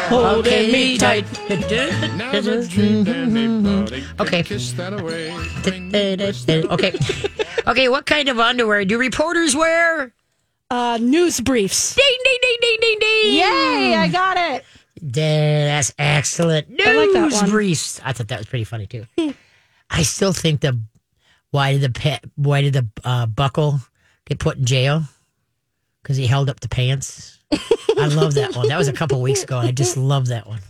[0.08, 1.26] Holding me tight.
[4.20, 4.42] Okay.
[6.70, 6.92] Okay.
[7.68, 10.14] Okay, what kind of underwear do reporters wear?
[10.70, 11.94] Uh, news briefs.
[11.94, 13.34] Ding, ding, ding, ding, ding, ding.
[13.34, 14.64] Yay, I got it.
[15.02, 16.70] That's excellent.
[16.70, 17.50] News I like that one.
[17.50, 18.00] briefs.
[18.02, 19.04] I thought that was pretty funny too.
[19.90, 20.80] I still think the
[21.50, 23.80] why did the pet why did the uh, buckle
[24.28, 25.02] get put in jail?
[26.02, 27.38] Because he held up the pants.
[27.50, 28.68] I love that one.
[28.68, 29.58] That was a couple weeks ago.
[29.58, 30.60] and I just love that one.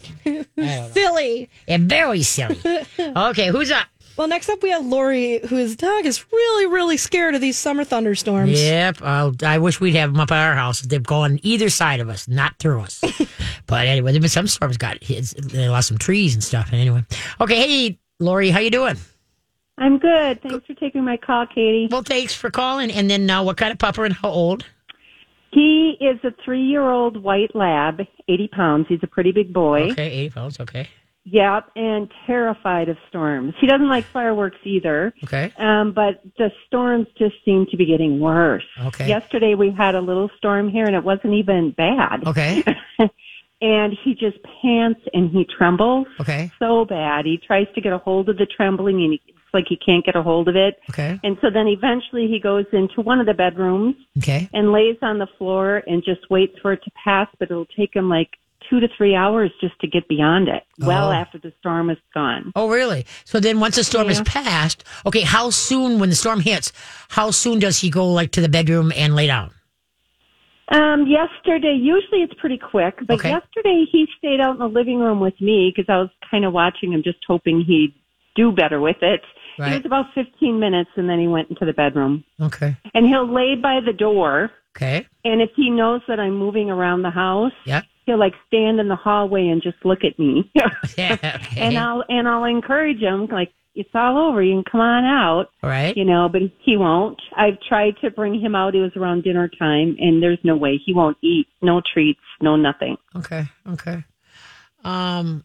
[0.93, 1.51] Silly.
[1.67, 2.59] And very silly.
[2.99, 3.87] Okay, who's up?
[4.17, 7.85] Well, next up we have Lori, whose dog is really, really scared of these summer
[7.85, 8.61] thunderstorms.
[8.61, 8.99] Yep.
[9.01, 10.81] I'll, I wish we'd have them up at our house.
[10.81, 13.01] They've gone either side of us, not through us.
[13.67, 15.35] but anyway, there been some storms got hit.
[15.41, 16.73] They lost some trees and stuff.
[16.73, 17.05] And anyway,
[17.41, 17.57] okay.
[17.57, 18.97] Hey, Lori, how you doing?
[19.79, 20.43] I'm good.
[20.43, 21.89] Thanks for taking my call, Katie.
[21.91, 22.91] Well, thanks for calling.
[22.91, 24.65] And then now, what kind of pupper and how old?
[25.53, 28.87] He is a three-year-old white lab, 80 pounds.
[28.89, 29.91] He's a pretty big boy.
[29.93, 30.61] Okay, 80 pounds.
[30.61, 30.89] Okay.
[31.25, 33.53] Yep, and terrified of storms.
[33.61, 35.13] He doesn't like fireworks either.
[35.25, 35.53] Okay.
[35.59, 38.65] Um, but the storms just seem to be getting worse.
[38.81, 39.09] Okay.
[39.09, 42.27] Yesterday we had a little storm here, and it wasn't even bad.
[42.27, 42.65] Okay.
[43.61, 46.51] and he just pants and he trembles Okay.
[46.59, 47.27] so bad.
[47.27, 50.15] He tries to get a hold of the trembling, and it's like he can't get
[50.17, 50.75] a hold of it.
[50.91, 51.19] Okay.
[51.25, 54.49] And so then eventually he goes into one of the bedrooms Okay.
[54.53, 57.93] and lays on the floor and just waits for it to pass, but it'll take
[57.95, 58.31] him like
[58.69, 61.13] two to three hours just to get beyond it, well Oh.
[61.23, 62.53] after the storm is gone.
[62.55, 63.07] Oh, really?
[63.25, 66.73] So then once the storm is passed, okay, how soon, when the storm hits,
[67.09, 69.51] how soon does he go like to the bedroom and lay down?
[70.71, 73.31] Um, yesterday, usually it's pretty quick, but Okay.
[73.31, 76.53] yesterday he stayed out in the living room with me because I was kind of
[76.53, 77.95] watching him, just hoping he'd
[78.37, 79.23] do better with it.
[79.59, 82.25] It was about 15 minutes and then he went into the bedroom.
[82.41, 82.77] Okay.
[82.95, 84.51] And he'll lay by the door.
[84.77, 85.07] Okay.
[85.25, 87.85] And if he knows that I'm moving around the house, Yep.
[88.07, 90.51] he'll like stand in the hallway and just look at me.
[90.97, 91.15] Yeah.
[91.15, 91.61] Okay.
[91.61, 94.43] and I'll and I'll encourage him like it's all over.
[94.43, 95.51] You can come on out.
[95.63, 95.97] Right.
[95.97, 97.21] You know, but he won't.
[97.37, 98.75] I've tried to bring him out.
[98.75, 101.47] It was around dinner time, and there's no way he won't eat.
[101.63, 102.97] No treats, no nothing.
[103.15, 103.45] Okay.
[103.69, 104.03] Okay.
[104.85, 105.45] Um,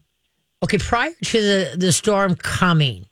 [0.64, 0.78] okay.
[0.78, 3.06] Prior to the, the storm coming,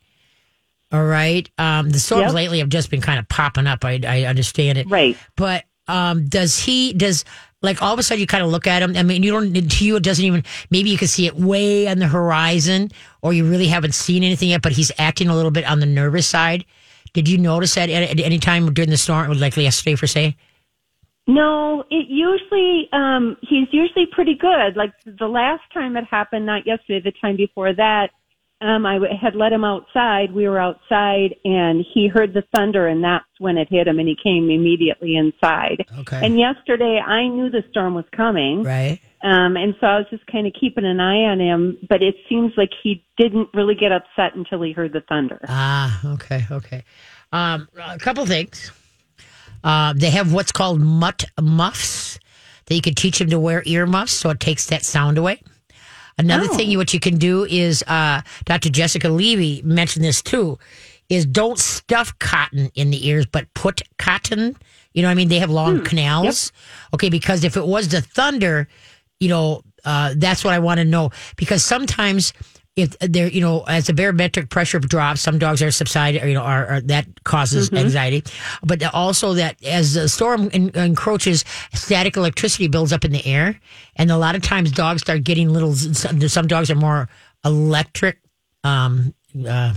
[0.93, 1.49] all right.
[1.57, 2.33] Um, the storms Yep.
[2.33, 3.83] lately have just been kind of popping up.
[3.83, 4.89] I, I understand it.
[4.89, 5.17] Right.
[5.35, 7.25] But um, does he, does,
[7.61, 8.95] like all of a sudden you kind of look at him.
[8.95, 11.87] I mean, you don't, to you, it doesn't even, maybe you can see it way
[11.87, 15.51] on the horizon or you really haven't seen anything yet, but he's acting a little
[15.51, 16.63] bit on the nervous side.
[17.13, 20.35] Did you notice that at, at any time during the storm, like yesterday for say?
[21.25, 24.75] No, it usually um he's usually pretty good.
[24.75, 28.09] Like the last time it happened, not yesterday, the time before that,
[28.63, 30.33] um I had let him outside.
[30.33, 34.07] We were outside and he heard the thunder and that's when it hit him and
[34.07, 35.85] he came immediately inside.
[35.99, 36.25] Okay.
[36.25, 38.63] And yesterday I knew the storm was coming.
[38.63, 38.99] Right.
[39.21, 42.15] Um and so I was just kind of keeping an eye on him, but it
[42.29, 45.39] seems like he didn't really get upset until he heard the thunder.
[45.47, 46.83] Ah, okay, okay.
[47.31, 48.71] Um, a couple things.
[49.63, 52.19] Uh, they have what's called mutt muffs
[52.65, 55.41] that you can teach them to wear ear muffs, so it takes that sound away.
[56.17, 56.55] Another Oh.
[56.55, 58.69] thing what you can do is, uh, Dr.
[58.69, 60.57] Jessica Levy mentioned this too,
[61.09, 64.55] is don't stuff cotton in the ears, but put cotton.
[64.93, 65.27] You know what I mean?
[65.29, 65.83] They have long Hmm.
[65.83, 66.51] canals.
[66.93, 68.67] Okay, because if it was the thunder,
[69.19, 71.09] you know, uh, that's what I want to know.
[71.35, 72.31] Because sometimes
[72.75, 76.33] if they're, you know, as the barometric pressure drops, some dogs are subside, or, you
[76.33, 77.77] know, are, are that causes Mm-hmm.
[77.85, 78.23] anxiety.
[78.63, 83.59] But also that as the storm en- encroaches, static electricity builds up in the air,
[83.95, 85.73] and a lot of times dogs start getting little.
[85.75, 87.09] Some, some dogs are more
[87.45, 88.19] electric.
[88.63, 89.13] Um,
[89.47, 89.73] uh,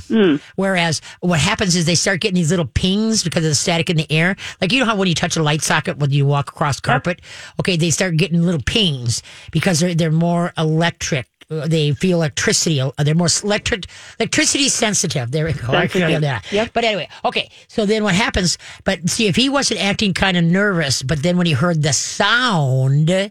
[0.57, 3.97] Whereas what happens is they start getting these little pings because of the static in
[3.97, 4.37] the air.
[4.61, 7.21] Like you know how when you touch a light socket when you walk across carpet,
[7.61, 11.27] okay, they start getting little pings because they're they're more electric.
[11.49, 12.81] They feel electricity.
[12.81, 13.85] uh, They're more electric
[14.19, 15.31] electricity sensitive.
[15.31, 15.69] There we go.
[15.87, 16.53] Feel that.
[16.53, 16.71] Yep.
[16.73, 17.49] But anyway, okay.
[17.69, 18.59] So then what happens?
[18.85, 21.93] But see, if he wasn't acting kind of nervous, but then when he heard the
[21.93, 23.31] sound,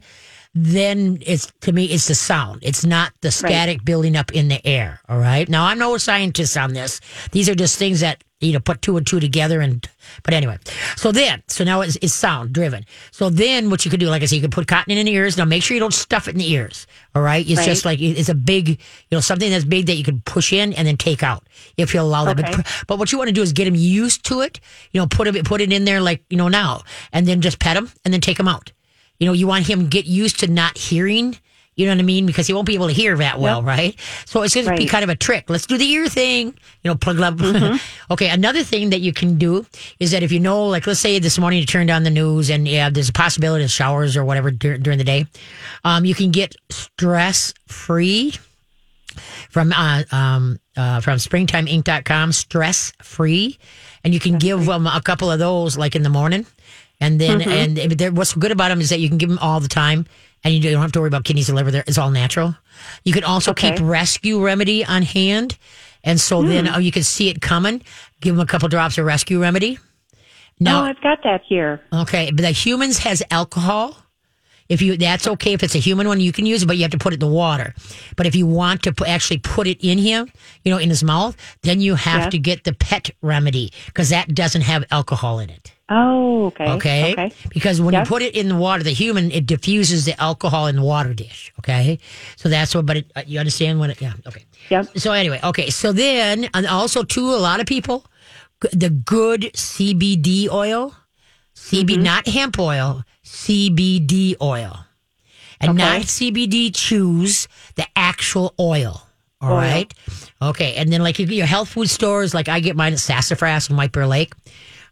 [0.57, 2.61] then it's to me it's the sound.
[2.63, 5.47] It's not the static building up in the air all right?
[5.49, 7.01] Now i'm no scientist on this.
[7.31, 9.87] These are just things that you know put two and two together and
[10.23, 10.57] but anyway.
[10.95, 12.85] So then so now it's, it's sound driven.
[13.11, 15.11] So then what you could do like i said you can put cotton in the
[15.11, 15.37] ears.
[15.37, 17.45] Now make sure you don't stuff it in the ears all right?
[17.47, 18.77] It's just like it's a big you
[19.11, 21.43] know something that's big that you can push in and then take out
[21.75, 22.55] if you allow that Okay.
[22.55, 24.59] but, but what you want to do is get them used to it
[24.91, 27.59] you know put it put it in there like you know now and then just
[27.59, 28.71] pet them and then take them out
[29.19, 31.37] you know, you want him get used to not hearing.
[31.75, 32.25] You know what I mean?
[32.25, 33.99] Because he won't be able to hear that well, right?
[34.25, 35.49] So it's going to be kind of a trick.
[35.49, 36.47] Let's do the ear thing.
[36.83, 37.35] You know, plug up.
[38.11, 38.29] okay.
[38.29, 39.65] Another thing that you can do
[39.99, 42.49] is that if you know, like, let's say this morning you turned on the news
[42.49, 45.25] and yeah, there's a possibility of showers or whatever dur- during the day,
[45.83, 48.33] um, you can get stress free
[49.49, 53.57] from uh, um, uh, from springtimeinc.com, stress free.
[54.03, 56.45] And you can give them a couple of those like in the morning.
[56.99, 57.49] And then, mm-hmm.
[57.49, 59.67] and if they're- what's good about them is that you can give them all the
[59.67, 60.05] time
[60.43, 61.71] and you don't have to worry about kidneys and liver.
[61.71, 62.55] There, It's all natural.
[63.03, 65.57] You can also keep rescue remedy on hand.
[66.03, 66.75] And so then hmm.
[66.75, 67.81] oh, you can see it coming.
[68.21, 69.79] Give them a couple drops of rescue remedy.
[70.59, 71.81] No, oh, I've got that here.
[71.91, 73.97] Okay, but the humans has alcohol.
[74.69, 75.53] If you, that's okay.
[75.53, 77.15] If it's a human one, you can use it, but you have to put it
[77.15, 77.75] in the water.
[78.15, 80.31] But if you want to actually put it in him,
[80.63, 82.29] you know, in his mouth, then you have Yeah.
[82.29, 85.71] to get the pet remedy because that doesn't have alcohol in it.
[85.87, 86.67] Oh, okay.
[86.71, 87.11] Okay.
[87.11, 87.31] Okay.
[87.49, 90.77] Because when you put it in the water, the human, it diffuses the alcohol in
[90.77, 91.53] the water dish.
[91.59, 91.99] Okay.
[92.37, 94.13] So that's what, but it, uh, you understand when it, yeah.
[94.25, 94.45] Okay.
[94.71, 94.97] Yep.
[94.97, 95.69] So anyway, okay.
[95.69, 98.03] So then, and also too, a lot of people,
[98.71, 100.95] the good CBD oil,
[101.55, 102.03] CB, Mm-hmm.
[102.03, 104.85] not hemp oil, CBD oil,
[105.61, 105.77] and Okay.
[105.77, 109.01] not CBD chews, the actual oil.
[109.41, 109.57] All Oil.
[109.57, 109.93] right.
[110.41, 110.73] Okay.
[110.75, 113.91] And then like your health food stores, like I get mine at Sassafras and White
[113.91, 114.33] Bear Lake.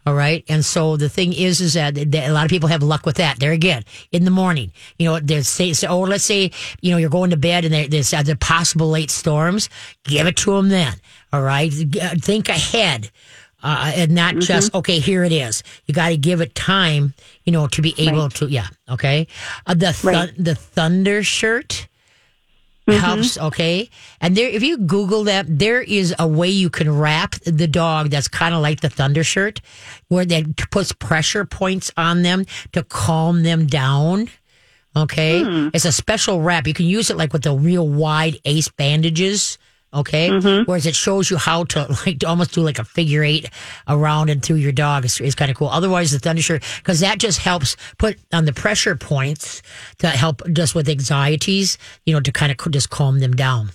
[0.05, 0.43] All right.
[0.49, 3.39] And so the thing is, is that, a lot of people have luck with that.
[3.39, 6.97] There again, in the morning, you know, there's say, so, oh, let's say, you know,
[6.97, 9.69] you're going to bed and there's the possible late storms.
[10.03, 10.93] Give it to them then.
[11.31, 11.71] All right.
[12.01, 13.09] Uh, Think ahead.
[13.65, 14.99] Uh, and not just okay.
[14.99, 15.63] Here it is.
[15.85, 17.13] You got to give it time,
[17.45, 18.47] you know, to be able to.
[18.47, 19.25] Yeah, okay.
[19.65, 20.33] Uh, the th- Right.
[20.37, 21.87] the thunder shirt
[22.87, 23.37] helps.
[23.37, 23.45] Mm-hmm.
[23.47, 23.89] Okay,
[24.21, 28.09] and there, if you Google that, there is a way you can wrap the dog
[28.09, 29.61] that's kind of like the thunder shirt,
[30.07, 34.29] where that puts pressure points on them to calm them down.
[34.95, 35.69] Okay, hmm.
[35.73, 36.67] it's a special wrap.
[36.67, 39.57] You can use it like with the real wide ace bandages.
[39.93, 40.63] Okay, mm-hmm.
[40.63, 43.49] whereas it shows you how to like to almost do like a figure eight
[43.87, 45.69] around and through your dog is, is kind of cool.
[45.69, 49.61] Otherwise, the thunder shirt because that just helps put on the pressure points
[49.99, 53.69] to help just with anxieties, you know, to kind of just calm them down.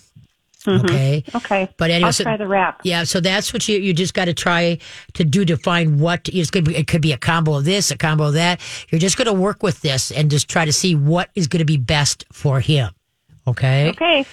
[0.64, 0.86] Mm-hmm.
[0.86, 1.24] Okay.
[1.34, 1.68] Okay.
[1.76, 2.80] But anyway, I'll so- try the wrap.
[2.84, 4.78] Yeah, so that's what you you just got to try
[5.14, 6.76] to do to find what it's going to be.
[6.76, 8.60] It could be a combo of this, a combo of that.
[8.90, 11.60] You're just going to work with this and just try to see what is going
[11.60, 12.90] to be best for him.
[13.46, 13.90] Okay.
[13.90, 14.26] Okay.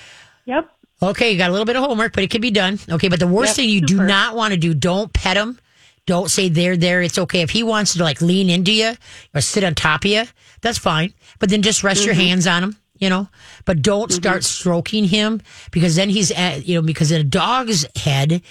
[0.45, 0.69] Yep.
[1.01, 2.79] Okay, you got a little bit of homework, but it can be done.
[2.89, 5.59] Okay, but the worst Yep, thing you do not want to do, don't pet him.
[6.05, 7.01] Don't say they're there.
[7.01, 7.41] It's okay.
[7.41, 8.93] If he wants to like lean into you
[9.33, 10.23] or sit on top of you,
[10.61, 11.13] that's fine.
[11.39, 12.21] But then just rest your Mm-hmm.
[12.23, 13.27] hands on him, you know.
[13.65, 17.85] But don't start stroking him because then he's at, you know, because in a dog's
[17.97, 18.41] head,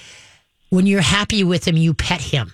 [0.71, 2.53] when you're happy with him, you pet him.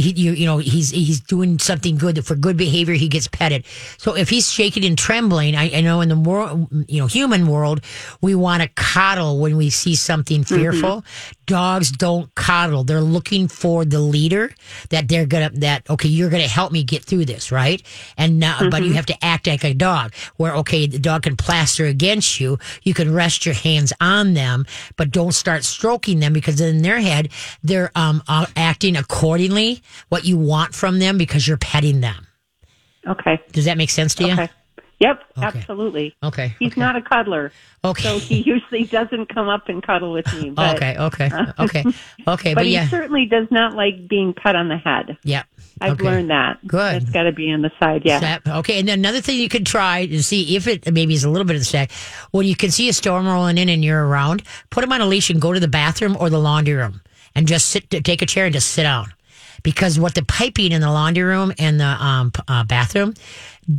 [0.00, 2.94] He, you, you know, he's he's doing something good for good behavior.
[2.94, 3.64] He gets petted.
[3.98, 7.46] So if he's shaking and trembling, I, I know in the world, you know, human
[7.46, 7.82] world,
[8.20, 11.04] we want to coddle when we see something fearful.
[11.46, 12.84] Dogs don't coddle.
[12.84, 14.54] They're looking for the leader
[14.90, 17.82] that they're gonna that okay, you're gonna help me get through this, right?
[18.16, 20.14] And now, but you have to act like a dog.
[20.36, 22.58] Where okay, the dog can plaster against you.
[22.82, 24.64] You can rest your hands on them,
[24.96, 27.30] but don't start stroking them because in their head
[27.62, 32.26] they're um uh, acting accordingly what you want from them because you're petting them.
[33.06, 33.40] Okay.
[33.52, 34.32] Does that make sense to you?
[34.32, 34.48] Okay.
[35.00, 35.22] Yep.
[35.38, 35.46] Okay.
[35.46, 36.14] Absolutely.
[36.22, 36.54] Okay.
[36.58, 36.80] He's okay.
[36.80, 38.02] not a cuddler, okay.
[38.02, 40.50] so he usually doesn't come up and cuddle with me.
[40.50, 40.96] But, okay.
[40.98, 41.30] Okay.
[41.58, 41.84] Okay.
[42.28, 42.54] Okay.
[42.54, 45.16] But, But, he certainly does not like being pet on the head.
[45.24, 45.44] Yeah.
[45.80, 46.04] I've okay.
[46.04, 46.66] learned that.
[46.66, 47.02] Good.
[47.02, 48.02] It's got to be on the side.
[48.04, 48.20] Yeah.
[48.20, 51.24] That- okay, and then another thing you could try to see if it maybe is
[51.24, 51.90] a little bit of the stack.
[52.32, 55.06] When you can see a storm rolling in and you're around, put him on a
[55.06, 57.00] leash and go to the bathroom or the laundry room
[57.34, 59.14] and just sit, take a chair and just sit down.
[59.62, 63.14] Because what the piping in the laundry room and the um, uh, bathroom,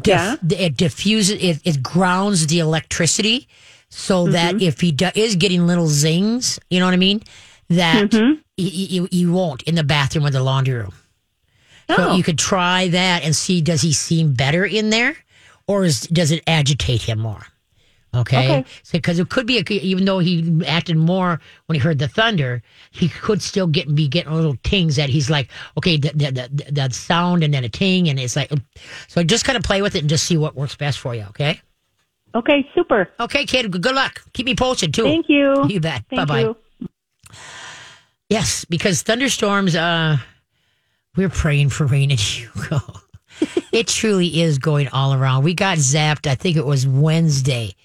[0.05, 0.35] Yeah.
[0.49, 3.47] it diffuses, it, it grounds the electricity
[3.89, 4.31] so Mm-hmm.
[4.33, 7.21] that if he do, is getting little zings, you know what I mean,
[7.69, 8.39] that Mm-hmm.
[8.57, 10.93] he, he, he won't in the bathroom or the laundry room.
[11.89, 12.15] So Oh.
[12.15, 15.17] you could try that and see does he seem better in there
[15.67, 17.45] or is, does it agitate him more?
[18.13, 18.59] Okay.
[18.59, 18.65] Okay.
[18.91, 22.61] Because it could be, a, even though he acted more when he heard the thunder,
[22.91, 26.71] he could still get be getting little tings that he's like, okay, the, the, the,
[26.71, 28.09] the sound and then a ting.
[28.09, 28.51] And it's like,
[29.07, 31.23] so just kind of play with it and just see what works best for you.
[31.29, 31.61] Okay.
[32.35, 32.67] Okay.
[32.75, 33.09] Super.
[33.19, 33.71] Okay, kid.
[33.71, 34.21] Good luck.
[34.33, 35.03] Keep me posted too.
[35.03, 35.65] Thank you.
[35.69, 36.07] You bet.
[36.09, 36.53] Bye bye.
[38.29, 40.17] Yes, because thunderstorms, uh,
[41.17, 42.79] we're praying for rain in Hugo.
[43.73, 45.43] it truly is going all around.
[45.43, 47.75] We got zapped, I think it was Wednesday.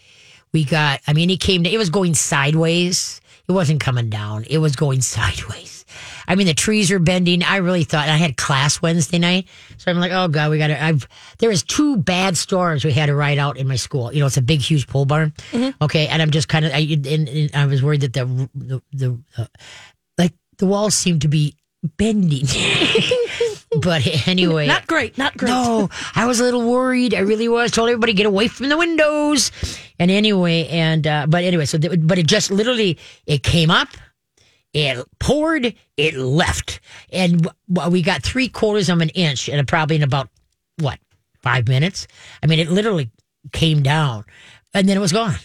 [0.53, 3.21] We got, I mean, it came, it was going sideways.
[3.49, 5.85] It wasn't coming down, it was going sideways.
[6.29, 7.43] I mean, the trees are bending.
[7.43, 9.47] I really thought, and I had class Wednesday night.
[9.77, 11.07] So I'm like, oh God, we got to, I've,
[11.39, 14.13] there was two bad storms we had to ride out in my school.
[14.13, 15.33] You know, it's a big, huge pole barn.
[15.81, 16.09] Okay.
[16.09, 19.19] And I'm just kind of, I, and, and I was worried that the, the, the,
[19.39, 19.47] uh,
[20.19, 21.55] like the walls seemed to be
[21.97, 22.47] bending.
[23.81, 25.17] but anyway, Not great.
[25.19, 25.49] Not great.
[25.51, 27.15] no, I was a little worried.
[27.15, 27.71] I really was.
[27.71, 29.51] Told everybody get away from the windows.
[29.99, 33.89] And anyway, and uh, but anyway, so th- but it just literally it came up,
[34.73, 36.81] it poured, it left,
[37.13, 40.29] and w- we got three quarters of an inch, and probably in about
[40.79, 40.99] what
[41.43, 42.07] five minutes.
[42.43, 43.11] I mean, it literally
[43.53, 44.25] came down,
[44.75, 45.37] and then it was gone.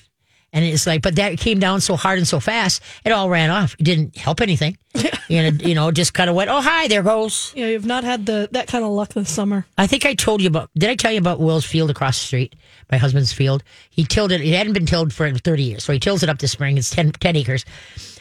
[0.54, 3.50] And it's like, but that came down so hard and so fast, it all ran
[3.50, 3.74] off.
[3.80, 4.78] It didn't help anything.
[4.94, 7.54] and, it, you know, just kind of went, oh, hi, there goes.
[7.56, 9.66] Yeah, you've not had the that kind of luck this summer.
[9.78, 10.70] I think I told you about.
[10.78, 12.56] Did I tell you about Will's field across the street?
[12.92, 13.64] My husband's field.
[13.90, 14.42] He tilled it.
[14.42, 16.78] It hadn't been tilled for thirty years, so he tills it up this spring.
[16.78, 17.66] It's 10, 10 acres.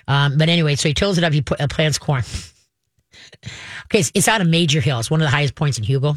[0.07, 1.33] Um, but anyway, so he tills it up.
[1.33, 2.23] He put, uh, plants corn.
[3.87, 4.99] okay, it's, it's on a major hill.
[5.01, 6.17] It's one of the highest points in Hugo.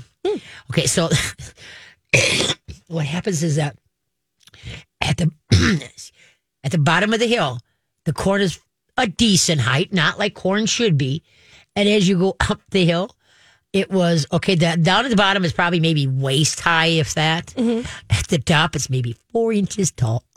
[0.69, 1.10] Okay, so
[2.88, 3.78] what happens is that
[5.03, 5.31] at the
[6.63, 7.59] at the bottom of the hill,
[8.05, 8.59] the corn is
[8.97, 11.23] a decent height, not like corn should be.
[11.75, 13.15] And as you go up the hill,
[13.73, 14.55] it was okay.
[14.55, 17.47] Down at the bottom is probably maybe waist high, if that.
[17.47, 17.85] Mm-hmm.
[18.09, 20.23] At the top, it's maybe four inches tall.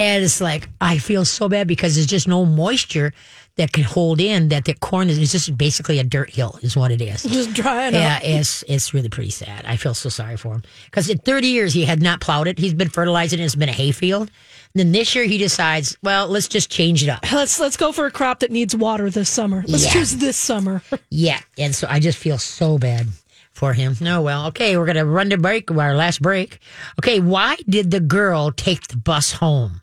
[0.00, 3.12] and it's like, I feel so bad because there's just no moisture
[3.56, 6.76] that can hold in that the corn is it's just basically a dirt hill, is
[6.76, 7.24] what it is.
[7.24, 8.22] Just drying Yeah, up.
[8.24, 9.64] it's it's really pretty sad.
[9.66, 12.58] I feel so sorry for him because in 30 years he had not plowed it.
[12.58, 13.44] He's been fertilizing it.
[13.44, 14.30] It's been a hayfield.
[14.72, 17.30] And then this year he decides, well, let's just change it up.
[17.32, 19.64] Let's let's go for a crop that needs water this summer.
[19.66, 19.92] Let's Yeah.
[19.92, 20.82] choose this summer.
[21.10, 23.08] Yeah, and so I just feel so bad
[23.52, 23.96] for him.
[24.00, 26.60] No, well, okay, we're gonna run to break, our last break.
[27.00, 29.82] Okay, why did the girl take the bus home?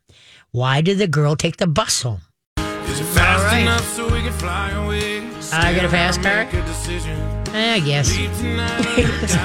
[0.58, 2.22] Why did the girl take the bus home?
[2.58, 3.62] Is it fast All right.
[3.62, 5.20] enough so we can fly away?
[5.54, 6.46] I get a fast car?
[6.46, 7.76] Make a.
[7.76, 8.18] I guess.
[8.18, 8.82] Leave tonight.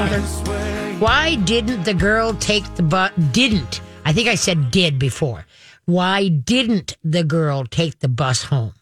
[0.08, 0.96] this way.
[1.00, 3.12] Why didn't the girl take the bus?
[3.30, 3.82] Didn't.
[4.06, 5.44] I think I said did before.
[5.84, 8.72] Why didn't the girl take the bus home?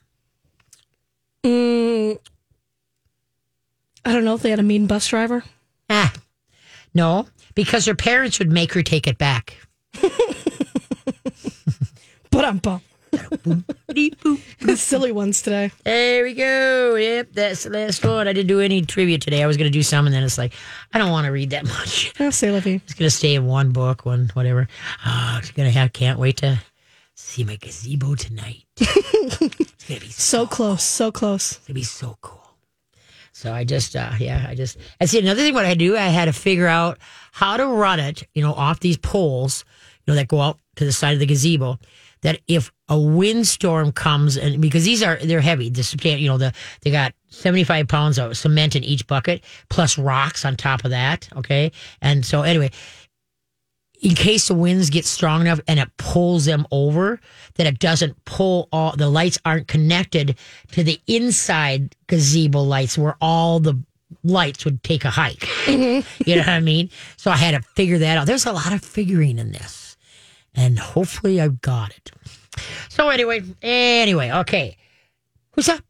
[1.43, 2.17] Mm,
[4.05, 5.43] I don't know if they had a mean bus driver.
[5.89, 6.13] Ah,
[6.95, 9.57] no, because her parents would make her take it back.
[12.31, 12.83] But I'm bum.
[13.11, 15.73] The silly ones today.
[15.85, 16.95] There we go.
[16.95, 18.29] Yep, that's the last one.
[18.29, 19.43] I didn't do any trivia today.
[19.43, 20.53] I was going to do some, and then it's like,
[20.93, 22.13] I don't want to read that much.
[22.21, 22.77] Oh, say, Livy.
[22.85, 24.69] It's going to stay in one book, one whatever.
[25.05, 25.93] Oh, it's going to have.
[25.93, 26.61] Can't wait to
[27.15, 28.65] see my gazebo tonight.
[28.77, 31.53] it's going to be So close, so close.
[31.53, 32.39] It's gonna be so cool.
[33.33, 34.77] So I just, uh, yeah, I just.
[34.99, 36.99] And see, another thing, what I do, I had to figure out
[37.33, 39.65] how to run it, you know, off these poles,
[40.07, 41.79] you know, that go out to the side of the gazebo.
[42.23, 46.53] That if a windstorm comes, and because these are they're heavy, the you know, the
[46.83, 50.91] they got seventy five pounds of cement in each bucket plus rocks on top of
[50.91, 51.29] that.
[51.37, 51.73] Okay,
[52.03, 52.71] and so anyway,
[54.03, 57.21] in case the winds get strong enough and it pulls them over,
[57.55, 60.37] that it doesn't pull all the lights aren't connected
[60.73, 63.83] to the inside gazebo lights where all the
[64.25, 65.41] lights would take a hike.
[65.65, 66.23] Mm-hmm.
[66.27, 66.91] you know what I mean?
[67.17, 68.27] So I had to figure that out.
[68.27, 69.90] There's a lot of figuring in this.
[70.55, 72.11] And hopefully I've got it.
[72.89, 74.77] So anyway, anyway, okay.
[75.53, 75.83] Who's up?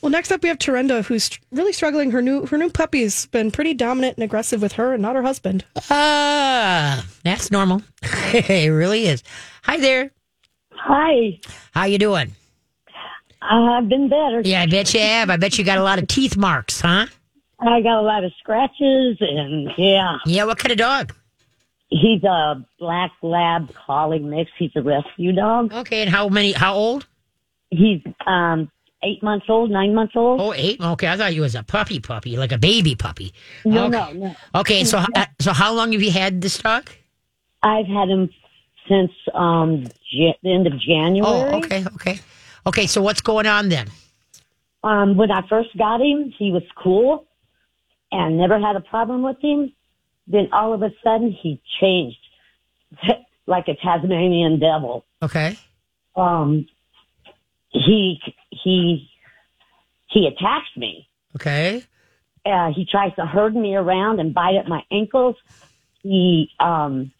[0.00, 2.12] Well, next up we have Terenda, who's really struggling.
[2.12, 5.22] Her new her new puppy's been pretty dominant and aggressive with her, and not her
[5.22, 5.64] husband.
[5.90, 7.82] Ah, that's normal.
[8.02, 9.24] it really is.
[9.64, 10.12] Hi there.
[10.70, 11.40] Hi.
[11.72, 12.32] How you doing?
[13.42, 14.42] I've been better.
[14.44, 15.30] Yeah, I bet you have.
[15.30, 17.06] I bet you got a lot of teeth marks, huh?
[17.60, 20.18] I got a lot of scratches and yeah.
[20.26, 21.14] Yeah, what kind of dog?
[21.90, 24.50] He's a black lab collie mix.
[24.58, 25.72] He's a rescue dog.
[25.72, 26.52] Okay, and how many?
[26.52, 27.06] How old?
[27.70, 28.70] He's um
[29.02, 30.40] eight months old, nine months old.
[30.40, 30.80] Oh, eight.
[30.80, 33.32] Okay, I thought you was a puppy puppy, like a baby puppy.
[33.64, 33.90] No, okay.
[33.90, 34.36] no, no.
[34.54, 36.90] Okay, so uh, so how long have you had this dog?
[37.62, 38.28] I've had him
[38.86, 41.24] since um the end of January.
[41.24, 42.20] Oh, okay, okay,
[42.66, 42.86] okay.
[42.86, 43.88] So what's going on then?
[44.84, 47.26] Um, when I first got him, he was cool
[48.12, 49.72] and never had a problem with him.
[50.28, 52.18] Then all of a sudden, he changed
[53.46, 55.04] like a Tasmanian devil.
[55.22, 55.58] Okay.
[56.16, 56.66] Um,
[57.70, 58.20] he
[58.50, 59.08] he
[60.10, 61.08] he attacks me.
[61.36, 61.84] Okay.
[62.44, 65.36] Uh, he tries to herd me around and bite at my ankles.
[66.02, 67.12] He um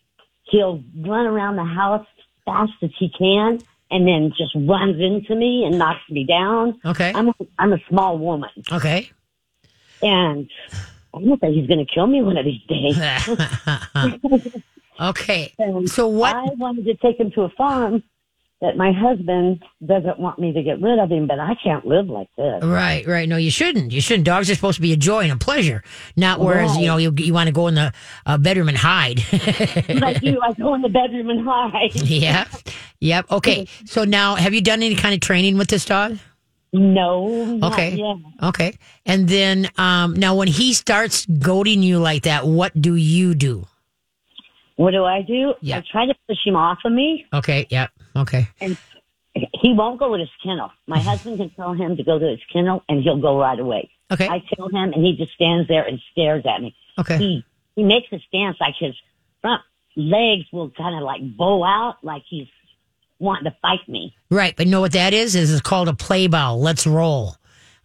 [0.44, 2.06] he'll run around the house
[2.44, 6.80] fast as he can and then just runs into me and knocks me down.
[6.84, 7.12] Okay.
[7.14, 9.10] I'm a, I'm a small woman Okay.
[10.02, 10.48] and
[11.14, 12.98] I don't think he's going to kill me one of these days.
[15.00, 15.54] okay.
[15.58, 16.36] And So what?
[16.36, 18.02] I wanted to take him to a farm
[18.60, 22.08] that my husband doesn't want me to get rid of him, but I can't live
[22.08, 22.62] like this.
[22.62, 23.28] Right, right.
[23.28, 23.92] No, you shouldn't.
[23.92, 24.26] You shouldn't.
[24.26, 25.84] Dogs are supposed to be a joy and a pleasure,
[26.16, 27.92] not whereas you know you you want to go in the
[28.26, 29.18] uh, bedroom and hide.
[29.88, 31.94] like you, I go in the bedroom and hide.
[31.94, 32.46] yeah.
[33.00, 33.30] Yep.
[33.30, 33.68] Okay.
[33.84, 36.18] So now, have you done any kind of training with this dog?
[36.72, 37.58] No.
[37.62, 38.02] Okay.
[38.42, 38.78] Okay.
[39.06, 43.66] And then um, now, when he starts goading you like that, what do you do?
[44.76, 45.54] What do I do?
[45.60, 45.78] Yeah.
[45.78, 47.66] I try to push him off of me, Okay.
[47.70, 47.90] Yep.
[48.16, 48.48] Okay.
[48.60, 48.76] and
[49.34, 50.70] he won't go with his kennel.
[50.86, 53.90] My husband can tell him to go to his kennel, and he'll go right away.
[54.10, 54.28] Okay.
[54.28, 56.74] I tell him, and he just stands there and stares at me.
[56.98, 57.18] Okay.
[57.18, 57.44] He
[57.76, 58.94] he makes a stance like his
[59.40, 59.62] front
[59.96, 62.48] legs will kind of like bow out, like he's
[63.18, 64.14] wanting to fight me.
[64.30, 64.54] Right.
[64.56, 65.34] But you know what that is?
[65.34, 66.56] Is it's called a play bow.
[66.56, 67.36] Let's roll.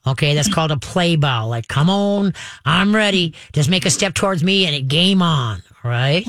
[0.06, 0.36] Okay.
[0.36, 1.48] That's called a play bow.
[1.48, 2.34] Like, come on,
[2.66, 3.34] I'm ready.
[3.54, 5.64] Just make a step towards me and it game on.
[5.84, 6.26] Right,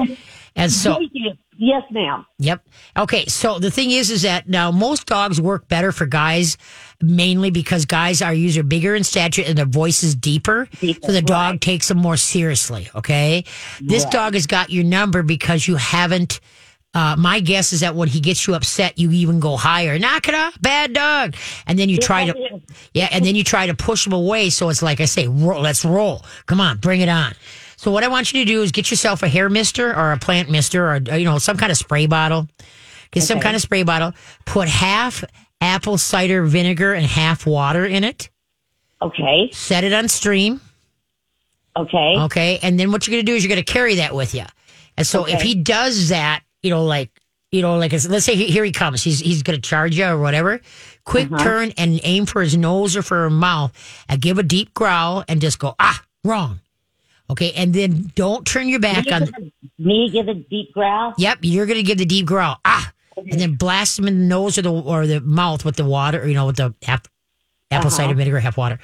[0.57, 0.98] And so,
[1.57, 2.26] Yes, ma'am.
[2.38, 2.66] Yep.
[2.98, 3.26] Okay.
[3.26, 6.57] So the thing is, is that now most dogs work better for guys,
[7.00, 10.68] mainly because guys are usually bigger in stature and their voice is deeper.
[10.80, 11.61] Deeper, so the dog right.
[11.61, 12.88] takes them more seriously.
[12.94, 13.44] Okay.
[13.80, 14.12] This Right.
[14.12, 16.40] dog has got your number because you haven't.
[16.95, 19.99] Uh, my guess is that when he gets you upset, you even go higher.
[19.99, 21.34] Knock it off, bad dog.
[21.66, 22.61] And then you try to,
[22.92, 24.51] yeah, and then you try to push him away.
[24.51, 26.24] So it's like I say, roll, let's roll.
[26.47, 27.34] Come on, bring it on.
[27.76, 30.18] So what I want you to do is get yourself a hair mister or a
[30.18, 32.49] plant mister or you know some kind of spray bottle.
[33.11, 34.12] Get some kind of spray bottle.
[34.45, 35.24] Put half
[35.61, 38.30] apple cider vinegar and half water in it.
[39.03, 39.51] Okay.
[39.53, 40.61] Set it on stream.
[41.76, 42.14] Okay.
[42.18, 42.59] Okay.
[42.62, 44.45] And then what you're going to do is you're going to carry that with you.
[44.97, 47.10] And so if he does that, you know, like,
[47.52, 50.18] you know, like, let's say here he comes, he's, he's going to charge you or
[50.18, 50.60] whatever.
[51.04, 51.44] Quick Uh-huh.
[51.44, 53.72] turn and aim for his nose or for his mouth
[54.08, 56.60] and give a deep growl and just go, ah, wrong.
[57.30, 57.52] Okay.
[57.52, 59.28] And then don't turn your back Me on.
[59.78, 61.14] me give a deep growl.
[61.16, 61.38] Yep.
[61.42, 64.58] You're going to give the deep growl, ah, and then blast him in the nose
[64.58, 67.02] or the, or the mouth with the water, you know, with the half,
[67.70, 67.96] apple Uh-huh.
[67.96, 68.78] cider vinegar, half water.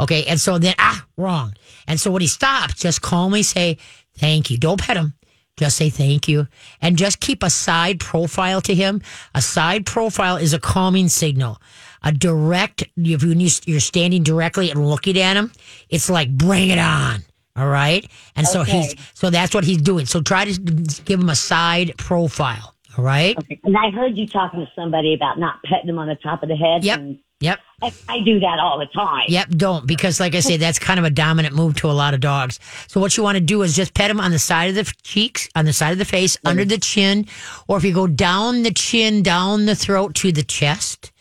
[0.00, 0.24] Okay.
[0.24, 1.54] And so then, ah, wrong.
[1.86, 3.78] And so when he stops, just calmly say,
[4.18, 4.58] thank you.
[4.58, 5.14] Don't pet him.
[5.56, 6.48] Just say thank you.
[6.82, 9.00] And just keep a side profile to him.
[9.34, 11.58] A side profile is a calming signal.
[12.02, 15.50] A direct, if you- you're standing directly and looking at him,
[15.88, 17.22] it's like, bring it on.
[17.56, 18.06] All right.
[18.36, 20.04] And so he's, so that's what he's doing.
[20.04, 20.60] So try to
[21.06, 22.74] give him a side profile.
[22.98, 23.36] All right.
[23.64, 26.50] And I heard you talking to somebody about not petting him on the top of
[26.50, 26.84] the head.
[26.84, 26.98] Yep.
[26.98, 27.58] and Yep.
[27.82, 29.24] I, I do that all the time.
[29.28, 32.14] Yep, don't because, like I say, that's kind of a dominant move to a lot
[32.14, 32.58] of dogs.
[32.88, 34.90] So what you want to do is just pet them on the side of the
[35.02, 37.26] cheeks, on the side of the face, under the chin,
[37.68, 41.12] or if you go down the chin, down the throat to the chest,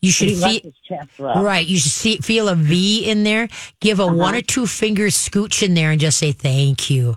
[0.00, 1.66] you should He feel his chest right.
[1.66, 3.48] You should see, feel a V in there.
[3.80, 4.38] Give a one uh-huh.
[4.38, 7.16] or two finger scooch in there and just say thank you.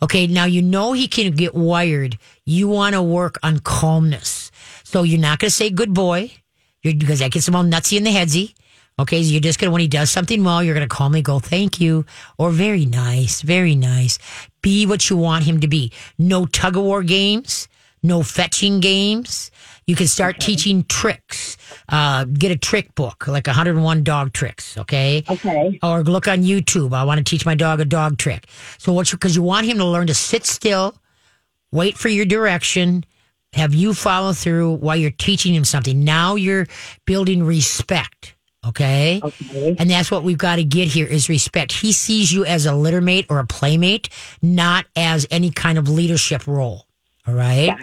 [0.00, 2.16] Okay, now you know he can get wired.
[2.46, 4.50] You want to work on calmness.
[4.84, 6.30] So you're not going to say good boy.
[6.82, 8.54] You're, because that gets him all nutsy in the headsy.
[9.00, 11.80] Okay, so you're just gonna when he does something well, you're gonna calmly go, "Thank
[11.80, 12.04] you,"
[12.36, 14.18] or "Very nice, very nice."
[14.60, 15.92] Be what you want him to be.
[16.18, 17.68] No tug of war games,
[18.02, 19.52] no fetching games.
[19.86, 21.56] You can start teaching tricks.
[21.88, 24.76] Uh, get a trick book, like 101 dog tricks.
[24.76, 25.24] Okay.
[25.30, 25.78] Okay.
[25.82, 26.92] Or look on YouTube.
[26.92, 28.48] I want to teach my dog a dog trick.
[28.78, 29.10] So what?
[29.10, 30.96] Because you want him to learn to sit still,
[31.72, 33.04] wait for your direction,
[33.52, 36.04] have you follow through while you're teaching him something.
[36.04, 36.66] Now you're
[37.06, 38.34] building respect.
[38.66, 39.20] Okay?
[39.22, 39.76] Okay.
[39.78, 41.72] And that's what we've got to get here is respect.
[41.72, 44.08] He sees you as a littermate or a playmate,
[44.42, 46.86] not as any kind of leadership role.
[47.26, 47.76] All right.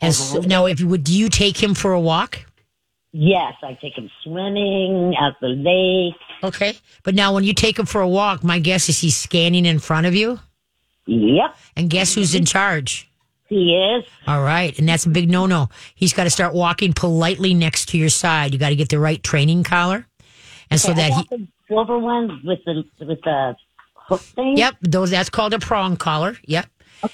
[0.00, 0.46] And so, uh-huh.
[0.46, 2.46] now, if you would, do you take him for a walk?
[3.12, 6.20] Yes, I take him swimming at the lake.
[6.42, 6.76] Okay.
[7.02, 9.78] But now, when you take him for a walk, my guess is he's scanning in
[9.78, 10.40] front of you.
[11.06, 12.46] Yep, And guess who's in mm-hmm.
[12.46, 13.10] charge?
[13.48, 14.04] He is.
[14.26, 14.76] All right.
[14.78, 15.68] And that's a big no no.
[15.94, 18.52] He's got to start walking politely next to your side.
[18.52, 20.06] You got to get the right training collar.
[20.70, 23.54] And so Okay, I that got he, the silver one with the with the
[23.94, 24.56] hook thing.
[24.56, 26.36] yep, those, that's called a prong collar.
[26.46, 26.66] Yep.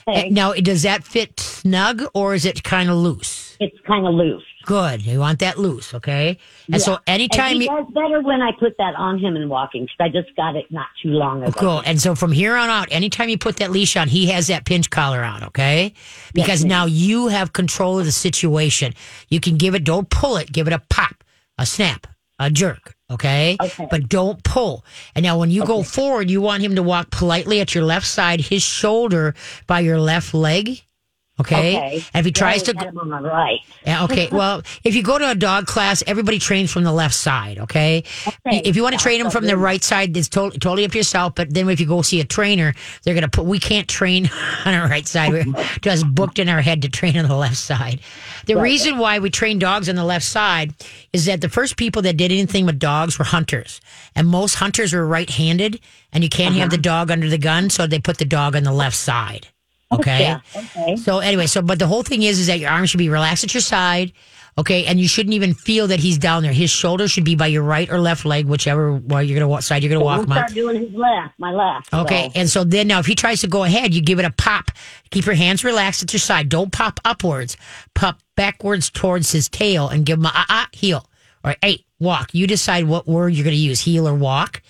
[0.09, 0.31] Okay.
[0.31, 3.57] Now, does that fit snug or is it kind of loose?
[3.59, 4.45] It's kind of loose.
[4.64, 5.04] Good.
[5.06, 6.38] You want that loose, okay?
[6.70, 7.76] And so anytime and he you.
[7.76, 10.70] does better when I put that on him and walking because I just got it
[10.70, 11.52] not too long ago.
[11.52, 11.82] Cool.
[11.86, 14.66] And so from here on out, anytime you put that leash on, he has that
[14.66, 15.94] pinch collar on, okay?
[16.34, 18.92] Because now you have control of the situation.
[19.28, 21.24] You can give it, don't pull it, give it a pop,
[21.56, 22.06] a snap,
[22.38, 23.56] a jerk, okay?
[23.61, 23.88] Okay.
[23.90, 24.84] But don't pull.
[25.14, 28.06] And now when you go forward, you want him to walk politely at your left
[28.06, 29.34] side, his shoulder
[29.66, 30.82] by your left leg.
[31.41, 31.76] Okay.
[31.76, 32.05] Okay.
[32.14, 33.61] If he tries to him on my right.
[33.86, 34.28] Yeah, okay.
[34.41, 37.59] Well, if you go to a dog class, everybody trains from the left side.
[37.59, 38.05] Okay.
[38.26, 38.62] Okay.
[38.64, 40.99] If you want to train them from the right side, it's totally, totally up to
[40.99, 41.34] yourself.
[41.34, 44.30] But then if you go see a trainer, they're going to put, we can't train
[44.64, 45.32] on our right side.
[45.32, 45.45] We're
[45.82, 48.01] just booked in our head to train on the left side.
[48.47, 50.74] The reason why we train dogs on the left side
[51.12, 53.80] is that the first people that did anything with dogs were hunters.
[54.14, 55.80] And most hunters are right handed
[56.12, 57.70] and you can't have the dog under the gun.
[57.70, 59.49] So they put the dog on the left side.
[59.93, 60.20] Okay.
[60.20, 60.41] Yeah.
[60.57, 60.97] Okay.
[60.97, 63.43] So anyway, so but the whole thing is is that your arm should be relaxed
[63.45, 64.12] at your side,
[64.57, 66.53] okay, and you shouldn't even feel that he's down there.
[66.53, 69.62] His shoulder should be by your right or left leg, whichever well, you're gonna walk
[69.62, 71.93] side you're gonna walk We'll start doing his left, my left.
[71.93, 74.24] Okay, so- and so then now if he tries to go ahead, you give it
[74.24, 74.70] a pop.
[75.11, 76.49] Keep your hands relaxed at your side.
[76.49, 77.57] Don't pop upwards.
[77.95, 81.05] Pop backwards towards his tail and give him a ah ah heel
[81.43, 82.32] or hey walk.
[82.32, 84.62] You decide what word you're gonna use, heel or walk.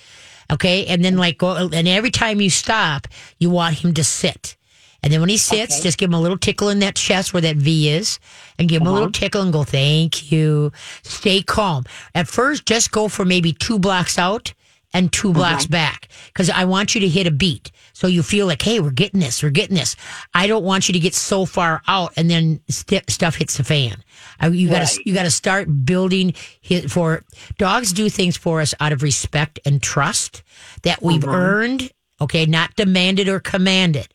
[0.51, 3.07] Okay, and then like go and every time you stop,
[3.39, 4.57] you want him to sit.
[5.03, 7.41] And then when he sits, just give him a little tickle in that chest where
[7.43, 8.19] that V is,
[8.59, 9.21] and give him a little uh-huh.
[9.21, 10.73] tickle and go, thank you.
[11.03, 11.85] Stay calm.
[12.15, 14.53] At first, just go for maybe two blocks out
[14.93, 17.71] and two blocks back because I want you to hit a beat.
[17.93, 19.95] So you feel like, hey, we're getting this, we're getting this.
[20.35, 23.65] I don't want you to get so far out and then st- stuff hits the
[23.65, 24.03] fan.
[24.41, 27.25] I, you got to you got to start building hit for
[27.59, 30.43] dogs do things for us out of respect and trust
[30.83, 31.37] that we've uh-huh.
[31.37, 31.91] earned.
[32.21, 34.09] Okay, not demanded or commanded.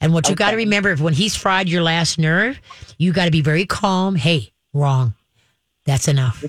[0.00, 2.60] And what you got to remember, if when he's fried your last nerve,
[2.98, 4.14] you got to be very calm.
[4.14, 5.14] Hey, wrong.
[5.86, 6.44] That's enough.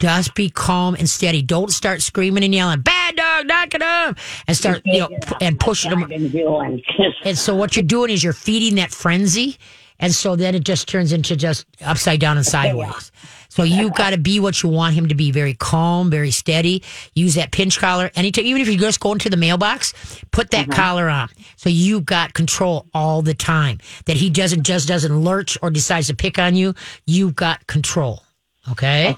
[0.00, 1.40] Just be calm and steady.
[1.40, 5.08] Don't start screaming and yelling, "Bad dog, knock it up!" and start you know
[5.40, 6.02] and pushing them.
[6.02, 6.82] I've been doing.
[7.24, 9.56] And so what you're doing is you're feeding that frenzy,
[10.02, 13.12] and so then it just turns into just upside down and sideways.
[13.48, 15.30] So you got to be what you want him to be.
[15.30, 16.82] Very calm, very steady.
[17.14, 18.10] Use that pinch collar.
[18.14, 19.92] Anytime, even if you just go into the mailbox,
[20.30, 20.72] put that mm-hmm.
[20.72, 21.28] collar on.
[21.56, 23.78] So you got control all the time.
[24.06, 26.74] That he doesn't just doesn't lurch or decides to pick on you.
[27.06, 28.22] You've got control.
[28.70, 29.16] Okay.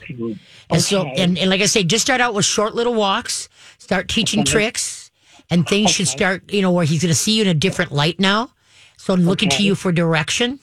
[0.68, 3.48] And so, and, and like I say, just start out with short little walks.
[3.78, 5.10] Start teaching tricks,
[5.48, 6.52] and things should start.
[6.52, 8.50] You know, where he's going to see you in a different light now.
[8.96, 10.58] So looking to you for direction,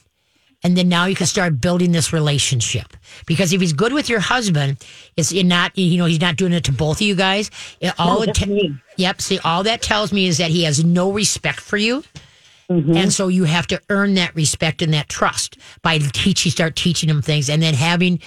[0.62, 2.96] and then now you can start building this relationship.
[3.26, 4.84] Because if he's good with your husband,
[5.16, 5.76] it's not.
[5.76, 7.50] You know, he's not doing it to both of you guys.
[7.80, 8.76] It, all No, it te- me.
[8.96, 9.20] Yep.
[9.20, 12.04] See, all that tells me is that he has no respect for you.
[12.70, 12.96] Mm-hmm.
[12.96, 17.08] And so you have to earn that respect and that trust by teaching, start teaching
[17.08, 18.20] him things and then having,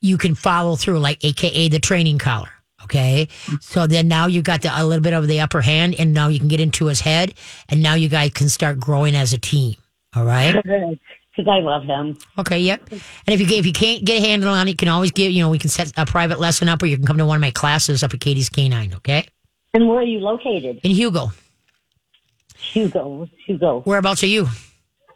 [0.00, 2.48] you can follow through, like AKA the training collar.
[2.84, 3.28] Okay.
[3.60, 6.28] So then now you got the, a little bit of the upper hand and now
[6.28, 7.34] you can get into his head
[7.68, 9.76] and now you guys can start growing as a team.
[10.16, 10.56] All right.
[11.44, 12.16] Because I love him.
[12.38, 12.82] Okay, yep.
[12.90, 15.32] And if you if you can't get a handle on it, you can always give
[15.32, 17.36] you know we can set a private lesson up, or you can come to one
[17.36, 18.94] of my classes up at Katie's Canine.
[18.94, 19.26] Okay,
[19.74, 20.80] And where are you located?
[20.82, 21.32] in Hugo.
[22.72, 23.28] Hugo.
[23.46, 23.80] Hugo.
[23.84, 24.48] Whereabouts are you?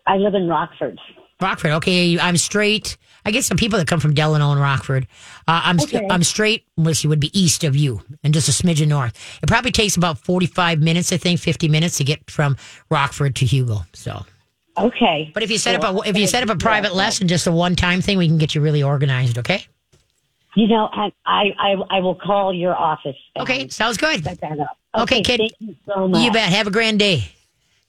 [0.06, 0.98] I live in Rockford.
[1.40, 1.72] Rockford.
[1.72, 2.96] Okay, I'm straight.
[3.26, 5.06] I get some people that come from Delano and Rockford.
[5.48, 6.06] Uh, I'm Okay.
[6.10, 9.14] I'm straight, which would be east of you, and just a smidgen north.
[9.42, 12.56] It probably takes about 45 minutes, I think, 50 minutes to get from
[12.90, 13.78] Rockford to Hugo.
[13.94, 14.26] So,
[14.76, 15.30] Okay.
[15.32, 17.52] but if you set up a if you set up a private lesson, just a
[17.52, 19.38] one time thing, we can get you really organized.
[19.38, 19.66] Okay.
[20.56, 23.16] You know, I I I, I will call your office.
[23.38, 24.26] Okay, sounds good.
[24.26, 24.78] Up.
[24.96, 25.38] Okay, kid.
[25.38, 26.22] Thank you so much.
[26.22, 26.50] You bet.
[26.50, 27.28] Have a grand day.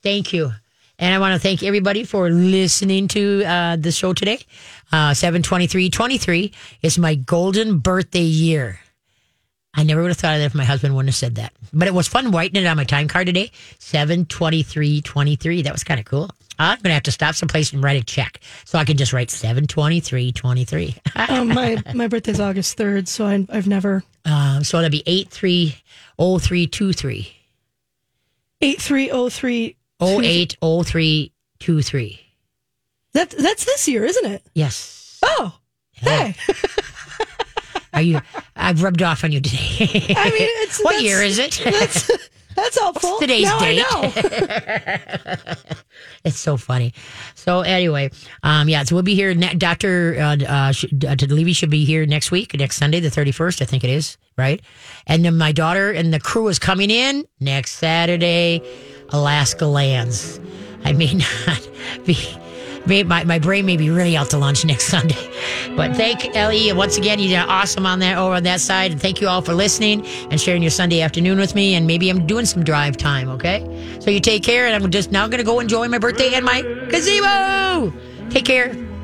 [0.01, 0.51] Thank you.
[0.97, 4.39] And I want to thank everybody for listening to uh, the show today.
[4.93, 8.79] Uh, 72323 is my golden birthday year.
[9.75, 11.53] I never would have thought of that if my husband wouldn't have said that.
[11.73, 13.51] But it was fun writing it on my time card today.
[13.79, 15.61] 72323.
[15.63, 16.29] That was kind of cool.
[16.57, 19.11] I'm going to have to stop someplace and write a check so I can just
[19.11, 20.95] write 72323.
[21.15, 27.35] Um, my my birthday's August third, so I, I've never um, so it'll be 830323.
[28.61, 29.75] eight three oh three.
[30.01, 32.21] 080323.
[33.13, 34.43] That that's this year, isn't it?
[34.53, 35.19] Yes.
[35.23, 35.57] Oh,
[35.93, 36.35] hey.
[37.95, 38.19] Are you?
[38.55, 40.13] I've rubbed off on you today.
[40.15, 41.59] I mean, it's what year is it?
[41.63, 42.11] That's
[42.55, 43.17] that's helpful.
[43.19, 43.83] today's now date?
[43.89, 45.53] I know.
[46.23, 46.93] it's so funny.
[47.35, 48.11] So anyway,
[48.43, 49.33] um, yeah, so we'll be here.
[49.33, 53.09] Ne- Doctor uh, uh, sh- uh, Levy should be here next week, next Sunday, the
[53.09, 54.61] thirty first, I think it is, right?
[55.07, 58.61] And then my daughter and the crew is coming in next Saturday.
[59.09, 60.39] Alaska lands.
[60.83, 61.13] I may
[61.47, 61.69] not
[62.05, 62.17] be.
[62.87, 65.29] My, my brain may be really out to lunch next Sunday.
[65.75, 67.19] But thank Ellie once again.
[67.19, 68.91] You did awesome on that over on that side.
[68.91, 71.75] And thank you all for listening and sharing your Sunday afternoon with me.
[71.75, 73.61] And maybe I'm doing some drive time, okay?
[73.99, 74.67] So you take care.
[74.67, 77.93] And I'm just now going to go enjoy my birthday and my gazebo.
[78.29, 78.94] Take care.